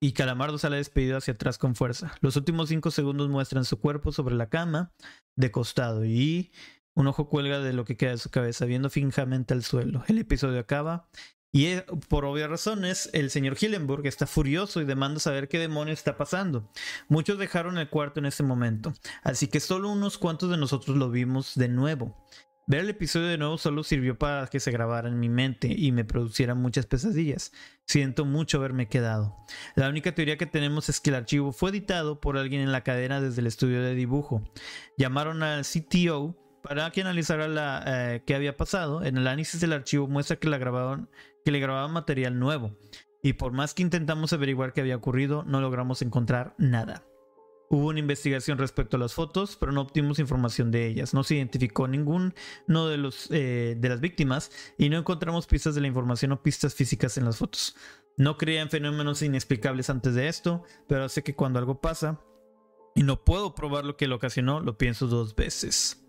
Y 0.00 0.12
Calamardo 0.12 0.58
sale 0.58 0.76
despedido 0.76 1.18
hacia 1.18 1.34
atrás 1.34 1.58
con 1.58 1.74
fuerza. 1.74 2.14
Los 2.20 2.36
últimos 2.36 2.68
cinco 2.68 2.90
segundos 2.90 3.28
muestran 3.28 3.64
su 3.64 3.80
cuerpo 3.80 4.12
sobre 4.12 4.36
la 4.36 4.48
cama, 4.48 4.92
de 5.34 5.50
costado, 5.50 6.04
y 6.04 6.52
un 6.94 7.08
ojo 7.08 7.28
cuelga 7.28 7.58
de 7.58 7.72
lo 7.72 7.84
que 7.84 7.96
queda 7.96 8.12
de 8.12 8.18
su 8.18 8.30
cabeza, 8.30 8.64
viendo 8.64 8.90
fijamente 8.90 9.54
al 9.54 9.64
suelo. 9.64 10.04
El 10.06 10.18
episodio 10.18 10.60
acaba 10.60 11.08
y 11.50 11.66
eh, 11.66 11.84
por 12.08 12.24
obvias 12.24 12.50
razones, 12.50 13.08
el 13.12 13.30
señor 13.30 13.56
Hillenburg 13.60 14.06
está 14.06 14.26
furioso 14.26 14.80
y 14.80 14.84
demanda 14.84 15.20
saber 15.20 15.48
qué 15.48 15.58
demonios 15.58 15.98
está 15.98 16.16
pasando. 16.16 16.70
Muchos 17.08 17.38
dejaron 17.38 17.78
el 17.78 17.88
cuarto 17.88 18.20
en 18.20 18.26
ese 18.26 18.42
momento, 18.42 18.92
así 19.22 19.46
que 19.46 19.60
solo 19.60 19.90
unos 19.90 20.18
cuantos 20.18 20.50
de 20.50 20.58
nosotros 20.58 20.96
lo 20.96 21.10
vimos 21.10 21.54
de 21.54 21.68
nuevo. 21.68 22.16
Ver 22.70 22.80
el 22.80 22.90
episodio 22.90 23.28
de 23.28 23.38
nuevo 23.38 23.56
solo 23.56 23.82
sirvió 23.82 24.18
para 24.18 24.46
que 24.46 24.60
se 24.60 24.70
grabara 24.70 25.08
en 25.08 25.18
mi 25.18 25.30
mente 25.30 25.74
y 25.74 25.90
me 25.90 26.04
produciera 26.04 26.54
muchas 26.54 26.84
pesadillas. 26.84 27.50
Siento 27.86 28.26
mucho 28.26 28.58
haberme 28.58 28.88
quedado. 28.88 29.34
La 29.74 29.88
única 29.88 30.14
teoría 30.14 30.36
que 30.36 30.44
tenemos 30.44 30.90
es 30.90 31.00
que 31.00 31.08
el 31.08 31.16
archivo 31.16 31.52
fue 31.52 31.70
editado 31.70 32.20
por 32.20 32.36
alguien 32.36 32.60
en 32.60 32.70
la 32.70 32.84
cadena 32.84 33.22
desde 33.22 33.40
el 33.40 33.46
estudio 33.46 33.80
de 33.80 33.94
dibujo. 33.94 34.42
Llamaron 34.98 35.42
al 35.42 35.64
CTO 35.64 36.36
para 36.62 36.90
que 36.90 37.00
analizara 37.00 37.48
la, 37.48 37.82
eh, 37.86 38.22
qué 38.26 38.34
había 38.34 38.58
pasado. 38.58 39.02
En 39.02 39.16
el 39.16 39.26
análisis 39.26 39.62
del 39.62 39.72
archivo 39.72 40.06
muestra 40.06 40.36
que 40.36 40.50
la 40.50 40.58
grabaron 40.58 41.08
que 41.48 41.52
le 41.52 41.60
grababan 41.60 41.94
material 41.94 42.38
nuevo. 42.38 42.76
Y 43.22 43.32
por 43.32 43.52
más 43.52 43.72
que 43.72 43.80
intentamos 43.80 44.34
averiguar 44.34 44.74
qué 44.74 44.82
había 44.82 44.96
ocurrido, 44.96 45.44
no 45.44 45.62
logramos 45.62 46.02
encontrar 46.02 46.54
nada. 46.58 47.06
Hubo 47.70 47.86
una 47.86 48.00
investigación 48.00 48.58
respecto 48.58 48.98
a 48.98 49.00
las 49.00 49.14
fotos, 49.14 49.56
pero 49.56 49.72
no 49.72 49.80
obtuvimos 49.80 50.18
información 50.18 50.70
de 50.70 50.86
ellas. 50.86 51.14
No 51.14 51.24
se 51.24 51.36
identificó 51.36 51.88
ninguno 51.88 52.34
de, 52.66 52.98
los, 52.98 53.30
eh, 53.30 53.76
de 53.78 53.88
las 53.88 54.00
víctimas 54.02 54.50
y 54.76 54.90
no 54.90 54.98
encontramos 54.98 55.46
pistas 55.46 55.74
de 55.74 55.80
la 55.80 55.86
información 55.86 56.32
o 56.32 56.42
pistas 56.42 56.74
físicas 56.74 57.16
en 57.16 57.24
las 57.24 57.38
fotos. 57.38 57.76
No 58.18 58.36
creía 58.36 58.60
en 58.60 58.68
fenómenos 58.68 59.22
inexplicables 59.22 59.88
antes 59.88 60.14
de 60.14 60.28
esto, 60.28 60.64
pero 60.86 61.08
sé 61.08 61.22
que 61.22 61.34
cuando 61.34 61.58
algo 61.58 61.80
pasa 61.80 62.20
y 62.94 63.04
no 63.04 63.24
puedo 63.24 63.54
probar 63.54 63.86
lo 63.86 63.96
que 63.96 64.06
lo 64.06 64.16
ocasionó, 64.16 64.60
lo 64.60 64.76
pienso 64.76 65.06
dos 65.06 65.34
veces. 65.34 66.06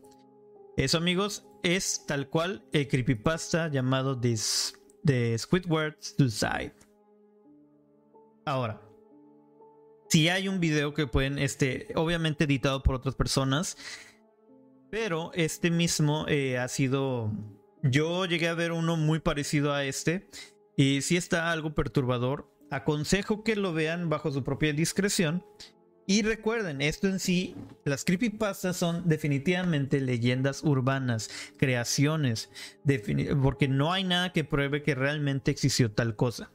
Eso 0.75 0.97
amigos 0.97 1.45
es 1.63 2.05
tal 2.07 2.27
cual 2.27 2.67
el 2.73 2.89
creepypasta 2.89 3.69
llamado 3.69 4.19
This 4.19 4.78
de 5.03 5.37
Squidward 5.37 5.95
Suicide. 5.99 6.73
Ahora, 8.45 8.81
si 10.09 10.29
hay 10.29 10.47
un 10.47 10.59
video 10.59 10.93
que 10.93 11.07
pueden, 11.07 11.37
este, 11.37 11.87
obviamente 11.95 12.45
editado 12.45 12.81
por 12.81 12.95
otras 12.95 13.15
personas, 13.15 13.77
pero 14.89 15.31
este 15.33 15.69
mismo 15.69 16.25
eh, 16.27 16.57
ha 16.57 16.67
sido, 16.67 17.31
yo 17.83 18.25
llegué 18.25 18.47
a 18.47 18.55
ver 18.55 18.71
uno 18.71 18.97
muy 18.97 19.19
parecido 19.19 19.73
a 19.73 19.83
este 19.83 20.27
y 20.75 21.01
si 21.01 21.17
está 21.17 21.51
algo 21.51 21.75
perturbador. 21.75 22.49
Aconsejo 22.71 23.43
que 23.43 23.55
lo 23.55 23.73
vean 23.73 24.09
bajo 24.09 24.31
su 24.31 24.43
propia 24.43 24.73
discreción 24.73 25.43
y 26.09 26.23
recuerden, 26.23 26.81
esto 26.81 27.07
en 27.07 27.19
sí, 27.19 27.55
las 27.85 28.03
creepypastas 28.03 28.75
son 28.75 29.07
definitivamente 29.07 30.01
leyendas 30.01 30.63
urbanas, 30.63 31.29
creaciones, 31.55 32.49
porque 33.43 33.67
no 33.67 33.93
hay 33.93 34.05
nada 34.05 34.33
que 34.33 34.43
pruebe 34.43 34.81
que 34.81 34.95
realmente 34.95 35.51
existió 35.51 35.91
tal 35.91 36.15
cosa. 36.15 36.51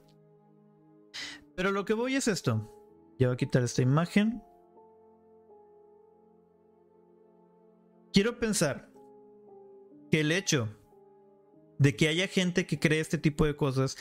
Pero 1.54 1.70
lo 1.70 1.84
que 1.84 1.94
voy 1.94 2.16
es 2.16 2.26
esto. 2.26 2.68
Ya 3.16 3.28
voy 3.28 3.34
a 3.34 3.36
quitar 3.36 3.62
esta 3.62 3.80
imagen. 3.80 4.42
Quiero 8.12 8.40
pensar 8.40 8.90
que 10.10 10.22
el 10.22 10.32
hecho 10.32 10.68
de 11.78 11.94
que 11.94 12.08
haya 12.08 12.26
gente 12.26 12.66
que 12.66 12.80
cree 12.80 12.98
este 12.98 13.18
tipo 13.18 13.46
de 13.46 13.54
cosas 13.54 13.96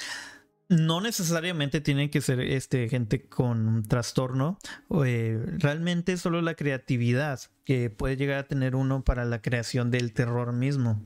no 0.70 1.02
necesariamente 1.02 1.82
tiene 1.82 2.10
que 2.10 2.22
ser 2.22 2.40
este, 2.40 2.90
gente 2.90 3.28
con 3.28 3.68
un 3.68 3.84
trastorno. 3.84 4.58
Eh, 5.06 5.40
realmente 5.60 6.18
solo 6.18 6.42
la 6.42 6.56
creatividad 6.56 7.40
que 7.66 7.90
puede 7.90 8.18
llegar 8.18 8.40
a 8.40 8.48
tener 8.48 8.76
uno 8.76 9.04
para 9.04 9.24
la 9.24 9.42
creación 9.42 9.92
del 9.92 10.14
terror 10.14 10.52
mismo. 10.54 11.04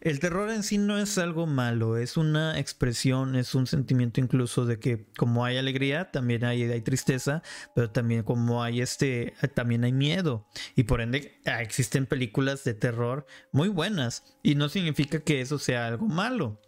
El 0.00 0.18
terror 0.18 0.50
en 0.50 0.62
sí 0.62 0.78
no 0.78 0.98
es 0.98 1.18
algo 1.18 1.46
malo, 1.46 1.98
es 1.98 2.16
una 2.16 2.58
expresión, 2.58 3.36
es 3.36 3.54
un 3.54 3.66
sentimiento 3.66 4.20
incluso 4.20 4.64
de 4.64 4.78
que 4.78 5.06
como 5.16 5.44
hay 5.44 5.58
alegría, 5.58 6.10
también 6.10 6.44
hay, 6.44 6.62
hay 6.62 6.80
tristeza, 6.80 7.42
pero 7.74 7.90
también 7.90 8.22
como 8.22 8.62
hay 8.62 8.80
este, 8.80 9.34
también 9.54 9.84
hay 9.84 9.92
miedo. 9.92 10.46
Y 10.74 10.84
por 10.84 11.00
ende 11.02 11.38
ah, 11.44 11.60
existen 11.60 12.06
películas 12.06 12.64
de 12.64 12.74
terror 12.74 13.26
muy 13.52 13.68
buenas. 13.68 14.38
Y 14.42 14.54
no 14.54 14.68
significa 14.68 15.20
que 15.20 15.40
eso 15.42 15.58
sea 15.58 15.86
algo 15.86 16.06
malo. 16.06 16.60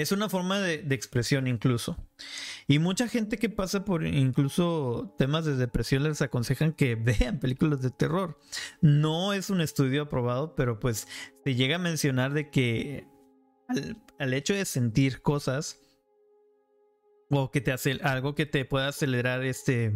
Es 0.00 0.12
una 0.12 0.30
forma 0.30 0.58
de, 0.60 0.76
expresión 0.94 1.46
incluso. 1.46 1.94
Y 2.66 2.78
mucha 2.78 3.06
gente 3.06 3.36
que 3.36 3.50
pasa 3.50 3.84
por 3.84 4.06
incluso 4.06 5.14
temas 5.18 5.44
de 5.44 5.56
depresión 5.56 6.04
les 6.04 6.22
aconsejan 6.22 6.72
que 6.72 6.94
vean 7.20 7.38
películas 7.38 7.82
de 7.82 7.90
terror. 7.90 8.38
No 8.80 9.34
es 9.34 9.50
un 9.50 9.60
estudio 9.60 10.02
aprobado, 10.02 10.54
pero 10.54 10.80
pues 10.80 11.06
se 11.44 11.54
llega 11.54 11.76
a 11.76 11.78
mencionar 11.78 12.32
de 12.32 12.48
que 12.48 13.06
al, 14.18 14.32
hecho 14.32 14.54
de 14.54 14.64
sentir 14.64 15.20
cosas 15.20 15.78
o 17.28 17.50
que 17.50 17.60
te 17.60 17.70
hace 17.70 18.00
algo 18.02 18.34
que 18.34 18.46
te 18.46 18.64
pueda 18.64 18.88
acelerar 18.88 19.44
este 19.44 19.92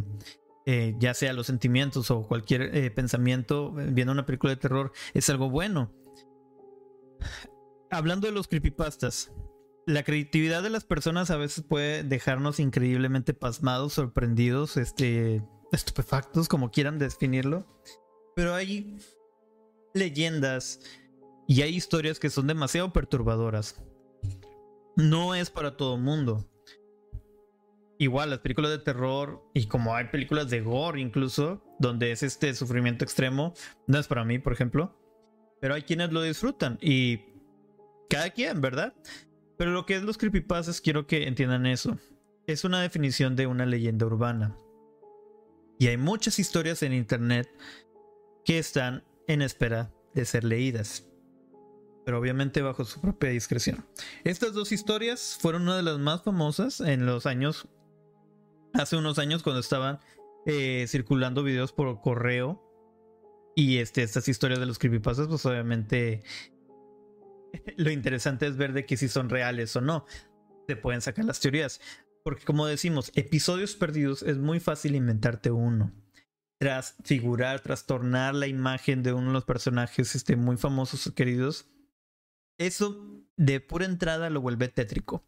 eh, 0.66 0.94
ya 0.98 1.14
sea 1.14 1.32
los 1.32 1.46
sentimientos 1.46 2.10
o 2.10 2.28
cualquier 2.28 2.76
eh, 2.76 2.90
pensamiento 2.90 3.72
viendo 3.72 4.12
una 4.12 4.26
película 4.26 4.54
de 4.54 4.60
terror 4.60 4.92
es 5.14 5.30
algo 5.30 5.48
bueno. 5.48 5.90
Hablando 7.90 8.26
de 8.26 8.34
los 8.34 8.48
creepypastas, 8.48 9.32
la 9.86 10.02
creatividad 10.02 10.62
de 10.62 10.70
las 10.70 10.84
personas 10.84 11.30
a 11.30 11.36
veces 11.36 11.64
puede 11.66 12.02
dejarnos 12.02 12.60
increíblemente 12.60 13.34
pasmados, 13.34 13.94
sorprendidos, 13.94 14.76
este, 14.76 15.42
estupefactos, 15.72 16.48
como 16.48 16.70
quieran 16.70 16.98
definirlo. 16.98 17.66
Pero 18.34 18.54
hay 18.54 18.96
leyendas 19.92 20.80
y 21.46 21.62
hay 21.62 21.74
historias 21.74 22.18
que 22.18 22.30
son 22.30 22.46
demasiado 22.46 22.92
perturbadoras. 22.92 23.82
No 24.96 25.34
es 25.34 25.50
para 25.50 25.76
todo 25.76 25.96
mundo. 25.98 26.48
Igual 27.98 28.30
las 28.30 28.40
películas 28.40 28.70
de 28.70 28.78
terror 28.78 29.42
y 29.54 29.66
como 29.66 29.94
hay 29.94 30.06
películas 30.06 30.50
de 30.50 30.60
gore 30.60 31.00
incluso, 31.00 31.62
donde 31.78 32.10
es 32.10 32.22
este 32.22 32.52
sufrimiento 32.54 33.04
extremo, 33.04 33.54
no 33.86 33.98
es 33.98 34.08
para 34.08 34.24
mí, 34.24 34.38
por 34.38 34.52
ejemplo. 34.52 34.98
Pero 35.60 35.74
hay 35.74 35.82
quienes 35.82 36.12
lo 36.12 36.22
disfrutan 36.22 36.78
y 36.80 37.20
cada 38.10 38.30
quien, 38.30 38.60
¿verdad? 38.60 38.94
Pero 39.56 39.70
lo 39.70 39.86
que 39.86 39.96
es 39.96 40.02
los 40.02 40.18
creepypastas 40.18 40.80
quiero 40.80 41.06
que 41.06 41.28
entiendan 41.28 41.66
eso. 41.66 41.98
Es 42.46 42.64
una 42.64 42.80
definición 42.80 43.36
de 43.36 43.46
una 43.46 43.66
leyenda 43.66 44.06
urbana. 44.06 44.56
Y 45.78 45.88
hay 45.88 45.96
muchas 45.96 46.38
historias 46.38 46.82
en 46.82 46.92
internet 46.92 47.48
que 48.44 48.58
están 48.58 49.04
en 49.26 49.42
espera 49.42 49.92
de 50.14 50.24
ser 50.24 50.44
leídas. 50.44 51.06
Pero 52.04 52.18
obviamente 52.18 52.62
bajo 52.62 52.84
su 52.84 53.00
propia 53.00 53.30
discreción. 53.30 53.84
Estas 54.24 54.52
dos 54.52 54.72
historias 54.72 55.38
fueron 55.40 55.62
una 55.62 55.76
de 55.76 55.82
las 55.82 55.98
más 55.98 56.22
famosas 56.22 56.80
en 56.80 57.06
los 57.06 57.26
años, 57.26 57.66
hace 58.74 58.96
unos 58.96 59.18
años 59.18 59.42
cuando 59.42 59.60
estaban 59.60 60.00
eh, 60.46 60.84
circulando 60.88 61.42
videos 61.42 61.72
por 61.72 62.00
correo. 62.00 62.60
Y 63.56 63.78
este, 63.78 64.02
estas 64.02 64.28
historias 64.28 64.58
de 64.58 64.66
los 64.66 64.78
creepypastas, 64.78 65.28
pues 65.28 65.46
obviamente 65.46 66.22
lo 67.76 67.90
interesante 67.90 68.46
es 68.46 68.56
ver 68.56 68.72
de 68.72 68.86
que 68.86 68.96
si 68.96 69.08
son 69.08 69.28
reales 69.28 69.74
o 69.76 69.80
no. 69.80 70.06
Se 70.66 70.76
pueden 70.76 71.00
sacar 71.00 71.24
las 71.24 71.40
teorías. 71.40 71.80
Porque 72.22 72.44
como 72.44 72.66
decimos, 72.66 73.12
episodios 73.14 73.74
perdidos 73.74 74.22
es 74.22 74.38
muy 74.38 74.60
fácil 74.60 74.94
inventarte 74.94 75.50
uno. 75.50 75.92
Tras 76.58 76.96
figurar, 77.04 77.60
trastornar 77.60 78.34
la 78.34 78.46
imagen 78.46 79.02
de 79.02 79.12
uno 79.12 79.26
de 79.26 79.32
los 79.34 79.44
personajes 79.44 80.14
este, 80.14 80.36
muy 80.36 80.56
famosos 80.56 81.06
o 81.06 81.14
queridos, 81.14 81.68
eso 82.58 83.24
de 83.36 83.60
pura 83.60 83.84
entrada 83.84 84.30
lo 84.30 84.40
vuelve 84.40 84.68
tétrico 84.68 85.26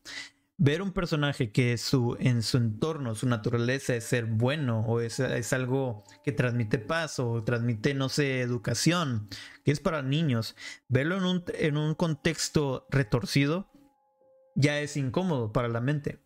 ver 0.58 0.82
un 0.82 0.92
personaje 0.92 1.52
que 1.52 1.76
su, 1.76 2.16
en 2.18 2.42
su 2.42 2.56
entorno, 2.56 3.14
su 3.14 3.28
naturaleza 3.28 3.94
es 3.94 4.04
ser 4.04 4.24
bueno 4.24 4.80
o 4.80 5.00
es, 5.00 5.20
algo 5.52 6.04
que 6.24 6.32
transmite 6.32 6.78
paz 6.78 7.18
o 7.18 7.44
transmite, 7.44 7.94
no 7.94 8.08
sé, 8.08 8.40
educación, 8.40 9.28
que 9.64 9.72
es 9.72 9.80
para 9.80 10.02
niños, 10.02 10.56
verlo 10.88 11.16
en 11.18 11.24
un, 11.24 11.44
en 11.54 11.76
un 11.76 11.94
contexto 11.94 12.86
retorcido 12.90 13.70
ya 14.54 14.80
es 14.80 14.96
incómodo 14.96 15.52
para 15.52 15.68
la 15.68 15.80
mente. 15.80 16.18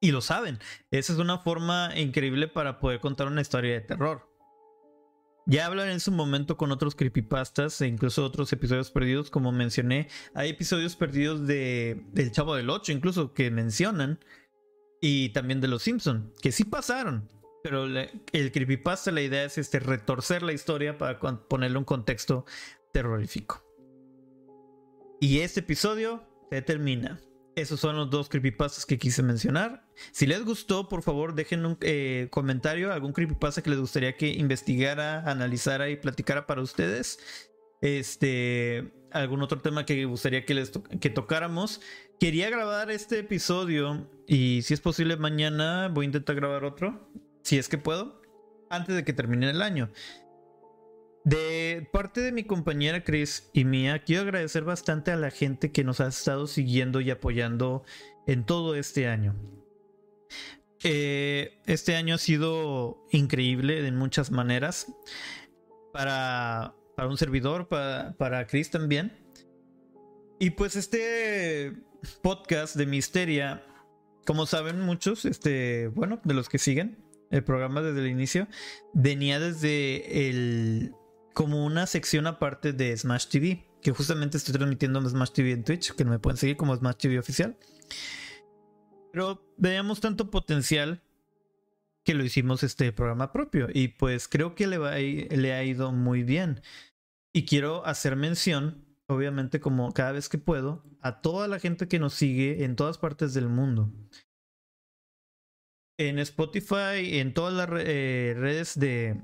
Y 0.00 0.10
lo 0.10 0.20
saben, 0.20 0.58
esa 0.90 1.12
es 1.12 1.18
una 1.18 1.38
forma 1.38 1.92
increíble 1.94 2.48
para 2.48 2.80
poder 2.80 3.00
contar 3.00 3.28
una 3.28 3.42
historia 3.42 3.74
de 3.74 3.82
terror. 3.82 4.31
Ya 5.46 5.66
hablaré 5.66 5.92
en 5.92 6.00
su 6.00 6.12
momento 6.12 6.56
con 6.56 6.70
otros 6.70 6.94
creepypastas 6.94 7.80
e 7.80 7.88
incluso 7.88 8.24
otros 8.24 8.52
episodios 8.52 8.90
perdidos, 8.90 9.30
como 9.30 9.50
mencioné. 9.50 10.08
Hay 10.34 10.50
episodios 10.50 10.94
perdidos 10.94 11.46
de 11.46 12.04
El 12.14 12.30
Chavo 12.30 12.54
del 12.54 12.70
8, 12.70 12.92
incluso 12.92 13.34
que 13.34 13.50
mencionan. 13.50 14.20
Y 15.00 15.30
también 15.30 15.60
de 15.60 15.66
Los 15.66 15.82
Simpson, 15.82 16.32
que 16.40 16.52
sí 16.52 16.62
pasaron. 16.64 17.28
Pero 17.64 17.86
el 17.86 18.52
creepypasta, 18.52 19.10
la 19.10 19.22
idea 19.22 19.44
es 19.44 19.58
este, 19.58 19.80
retorcer 19.80 20.44
la 20.44 20.52
historia 20.52 20.96
para 20.96 21.18
ponerle 21.18 21.78
un 21.78 21.84
contexto 21.84 22.44
terrorífico. 22.92 23.64
Y 25.20 25.40
este 25.40 25.60
episodio 25.60 26.22
se 26.50 26.62
termina. 26.62 27.20
Esos 27.54 27.80
son 27.80 27.96
los 27.96 28.08
dos 28.08 28.28
creepypastas 28.30 28.86
que 28.86 28.98
quise 28.98 29.22
mencionar. 29.22 29.86
Si 30.12 30.26
les 30.26 30.42
gustó, 30.44 30.88
por 30.88 31.02
favor, 31.02 31.34
dejen 31.34 31.66
un 31.66 31.76
eh, 31.82 32.28
comentario, 32.30 32.92
algún 32.92 33.12
creepypasta 33.12 33.62
que 33.62 33.70
les 33.70 33.78
gustaría 33.78 34.16
que 34.16 34.28
investigara, 34.28 35.30
analizara 35.30 35.90
y 35.90 35.96
platicara 35.96 36.46
para 36.46 36.62
ustedes. 36.62 37.18
Este, 37.82 38.92
algún 39.10 39.42
otro 39.42 39.60
tema 39.60 39.84
que 39.84 40.04
gustaría 40.06 40.46
que 40.46 40.54
les 40.54 40.72
que 41.00 41.10
tocáramos. 41.10 41.82
Quería 42.18 42.48
grabar 42.48 42.90
este 42.90 43.18
episodio 43.18 44.08
y 44.26 44.62
si 44.62 44.72
es 44.72 44.80
posible 44.80 45.16
mañana 45.16 45.88
voy 45.88 46.04
a 46.04 46.06
intentar 46.06 46.36
grabar 46.36 46.64
otro, 46.64 47.10
si 47.42 47.58
es 47.58 47.68
que 47.68 47.78
puedo, 47.78 48.22
antes 48.70 48.94
de 48.94 49.04
que 49.04 49.12
termine 49.12 49.50
el 49.50 49.60
año. 49.60 49.90
De 51.24 51.88
parte 51.92 52.20
de 52.20 52.32
mi 52.32 52.44
compañera 52.44 53.04
Chris 53.04 53.48
y 53.52 53.64
mía, 53.64 54.02
quiero 54.04 54.22
agradecer 54.22 54.64
bastante 54.64 55.12
a 55.12 55.16
la 55.16 55.30
gente 55.30 55.70
que 55.70 55.84
nos 55.84 56.00
ha 56.00 56.08
estado 56.08 56.48
siguiendo 56.48 57.00
y 57.00 57.10
apoyando 57.10 57.84
en 58.26 58.44
todo 58.44 58.74
este 58.74 59.06
año. 59.06 59.36
Eh, 60.82 61.60
este 61.66 61.94
año 61.94 62.16
ha 62.16 62.18
sido 62.18 63.06
increíble 63.12 63.86
en 63.86 63.96
muchas 63.96 64.32
maneras. 64.32 64.92
Para, 65.92 66.74
para 66.96 67.08
un 67.08 67.18
servidor, 67.18 67.68
para, 67.68 68.16
para 68.16 68.46
Chris 68.46 68.70
también. 68.70 69.12
Y 70.40 70.50
pues 70.50 70.74
este 70.74 71.72
podcast 72.22 72.74
de 72.74 72.86
Misteria, 72.86 73.64
como 74.26 74.46
saben 74.46 74.80
muchos, 74.80 75.24
este, 75.24 75.86
bueno, 75.88 76.20
de 76.24 76.34
los 76.34 76.48
que 76.48 76.58
siguen 76.58 76.98
el 77.30 77.44
programa 77.44 77.80
desde 77.80 78.00
el 78.00 78.08
inicio, 78.08 78.48
venía 78.92 79.38
desde 79.38 80.28
el 80.28 80.94
como 81.32 81.64
una 81.64 81.86
sección 81.86 82.26
aparte 82.26 82.72
de 82.72 82.96
Smash 82.96 83.26
TV, 83.26 83.64
que 83.80 83.92
justamente 83.92 84.36
estoy 84.36 84.54
transmitiendo 84.54 84.98
en 85.00 85.08
Smash 85.08 85.30
TV 85.30 85.52
en 85.52 85.64
Twitch, 85.64 85.92
que 85.94 86.04
me 86.04 86.18
pueden 86.18 86.36
seguir 86.36 86.56
como 86.56 86.76
Smash 86.76 86.96
TV 86.96 87.18
oficial. 87.18 87.56
Pero 89.12 89.54
veíamos 89.56 90.00
tanto 90.00 90.30
potencial 90.30 91.02
que 92.04 92.14
lo 92.14 92.24
hicimos 92.24 92.62
este 92.62 92.92
programa 92.92 93.32
propio 93.32 93.68
y 93.72 93.88
pues 93.88 94.26
creo 94.26 94.54
que 94.54 94.66
le, 94.66 94.78
va, 94.78 94.96
le 94.96 95.52
ha 95.52 95.64
ido 95.64 95.92
muy 95.92 96.22
bien. 96.22 96.62
Y 97.32 97.44
quiero 97.44 97.84
hacer 97.86 98.16
mención, 98.16 98.84
obviamente 99.06 99.60
como 99.60 99.92
cada 99.92 100.12
vez 100.12 100.28
que 100.28 100.38
puedo, 100.38 100.84
a 101.00 101.20
toda 101.20 101.48
la 101.48 101.58
gente 101.58 101.88
que 101.88 101.98
nos 101.98 102.14
sigue 102.14 102.64
en 102.64 102.76
todas 102.76 102.98
partes 102.98 103.34
del 103.34 103.48
mundo. 103.48 103.92
En 105.98 106.18
Spotify, 106.18 107.18
en 107.18 107.32
todas 107.34 107.54
las 107.54 107.68
eh, 107.84 108.34
redes 108.36 108.78
de, 108.78 109.20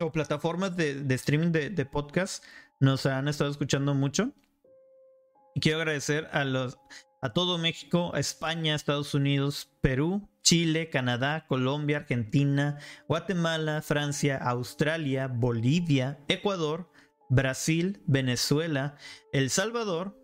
o 0.00 0.12
plataformas 0.12 0.76
de, 0.76 1.04
streaming 1.14 1.52
de, 1.52 1.86
podcast 1.86 2.44
nos 2.80 3.06
han 3.06 3.28
estado 3.28 3.50
escuchando 3.50 3.94
mucho. 3.94 4.32
Quiero 5.60 5.78
agradecer 5.78 6.28
a 6.32 6.44
los 6.44 6.78
a 7.22 7.32
todo 7.32 7.56
México, 7.56 8.12
España, 8.16 8.74
Estados 8.74 9.14
Unidos, 9.14 9.70
Perú, 9.80 10.28
Chile, 10.42 10.90
Canadá, 10.90 11.46
Colombia, 11.48 11.96
Argentina, 11.96 12.78
Guatemala, 13.08 13.80
Francia, 13.80 14.36
Australia, 14.36 15.26
Bolivia, 15.28 16.18
Ecuador, 16.28 16.90
Brasil, 17.30 18.02
Venezuela, 18.06 18.98
El 19.32 19.48
Salvador, 19.48 20.20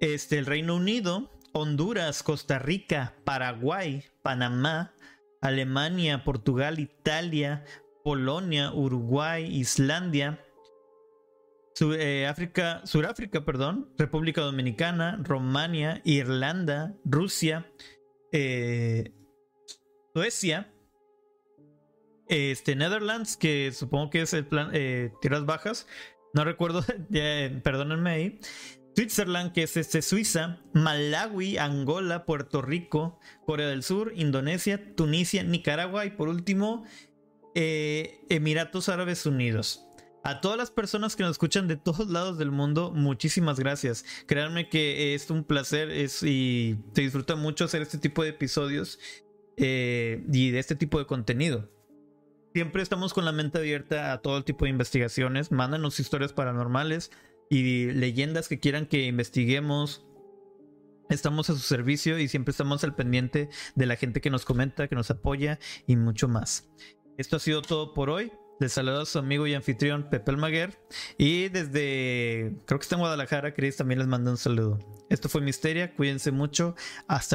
este, 0.00 0.38
el 0.38 0.46
Reino 0.46 0.76
Unido, 0.76 1.30
Honduras, 1.52 2.22
Costa 2.22 2.58
Rica, 2.58 3.14
Paraguay, 3.24 4.02
Panamá, 4.22 4.94
Alemania, 5.42 6.24
Portugal, 6.24 6.78
Italia, 6.78 7.64
Polonia, 8.06 8.72
Uruguay, 8.72 9.44
Islandia, 9.50 10.40
eh, 11.80 12.28
África, 12.30 12.82
Suráfrica, 12.86 13.44
perdón, 13.44 13.92
República 13.98 14.42
Dominicana, 14.42 15.18
Romania, 15.24 16.02
Irlanda, 16.04 16.94
Rusia, 17.04 17.68
eh, 18.30 19.12
Suecia, 20.14 20.72
este, 22.28 22.76
Netherlands, 22.76 23.36
que 23.36 23.72
supongo 23.72 24.10
que 24.10 24.22
es 24.22 24.32
el 24.34 24.46
plan 24.46 24.70
eh, 24.72 25.10
Tierras 25.20 25.44
Bajas, 25.44 25.88
no 26.32 26.44
recuerdo, 26.44 26.84
perdónenme 27.64 28.10
ahí. 28.10 28.40
Switzerland, 28.94 29.50
que 29.50 29.64
es 29.64 29.76
este, 29.76 30.00
Suiza, 30.00 30.60
Malawi, 30.74 31.58
Angola, 31.58 32.24
Puerto 32.24 32.62
Rico, 32.62 33.18
Corea 33.46 33.66
del 33.66 33.82
Sur, 33.82 34.12
Indonesia, 34.14 34.94
Tunisia, 34.94 35.42
Nicaragua 35.42 36.06
y 36.06 36.10
por 36.10 36.28
último, 36.28 36.84
Emiratos 38.28 38.88
Árabes 38.88 39.24
Unidos. 39.26 39.86
A 40.26 40.40
todas 40.40 40.58
las 40.58 40.72
personas 40.72 41.14
que 41.14 41.22
nos 41.22 41.32
escuchan 41.32 41.68
de 41.68 41.76
todos 41.76 42.10
lados 42.10 42.36
del 42.36 42.50
mundo, 42.50 42.90
muchísimas 42.92 43.60
gracias. 43.60 44.04
Créanme 44.26 44.68
que 44.68 45.14
es 45.14 45.30
un 45.30 45.44
placer 45.44 45.88
y 46.22 46.74
te 46.94 47.02
disfruta 47.02 47.36
mucho 47.36 47.64
hacer 47.64 47.80
este 47.80 47.98
tipo 47.98 48.24
de 48.24 48.30
episodios 48.30 48.98
eh, 49.56 50.26
y 50.32 50.50
de 50.50 50.58
este 50.58 50.74
tipo 50.74 50.98
de 50.98 51.06
contenido. 51.06 51.70
Siempre 52.54 52.82
estamos 52.82 53.14
con 53.14 53.24
la 53.24 53.30
mente 53.30 53.58
abierta 53.58 54.12
a 54.12 54.20
todo 54.20 54.42
tipo 54.42 54.64
de 54.64 54.72
investigaciones. 54.72 55.52
Mándanos 55.52 56.00
historias 56.00 56.32
paranormales 56.32 57.12
y 57.48 57.92
leyendas 57.92 58.48
que 58.48 58.58
quieran 58.58 58.86
que 58.86 59.06
investiguemos. 59.06 60.04
Estamos 61.08 61.50
a 61.50 61.52
su 61.52 61.60
servicio 61.60 62.18
y 62.18 62.26
siempre 62.26 62.50
estamos 62.50 62.82
al 62.82 62.96
pendiente 62.96 63.48
de 63.76 63.86
la 63.86 63.94
gente 63.94 64.20
que 64.20 64.30
nos 64.30 64.44
comenta, 64.44 64.88
que 64.88 64.96
nos 64.96 65.08
apoya 65.12 65.60
y 65.86 65.94
mucho 65.94 66.26
más. 66.26 66.68
Esto 67.18 67.36
ha 67.36 67.40
sido 67.40 67.62
todo 67.62 67.94
por 67.94 68.10
hoy. 68.10 68.30
Les 68.58 68.72
saluda 68.72 69.02
a 69.02 69.06
su 69.06 69.18
amigo 69.18 69.46
y 69.46 69.54
anfitrión 69.54 70.08
Pepe 70.08 70.30
Almaguer. 70.30 70.78
Y 71.18 71.48
desde, 71.48 72.54
creo 72.64 72.78
que 72.78 72.84
está 72.84 72.94
en 72.94 73.00
Guadalajara, 73.00 73.52
Chris 73.52 73.76
también 73.76 73.98
les 73.98 74.08
manda 74.08 74.30
un 74.30 74.38
saludo. 74.38 74.78
Esto 75.10 75.28
fue 75.28 75.40
Misteria, 75.40 75.94
cuídense 75.94 76.30
mucho. 76.30 76.74
Hasta 77.06 77.34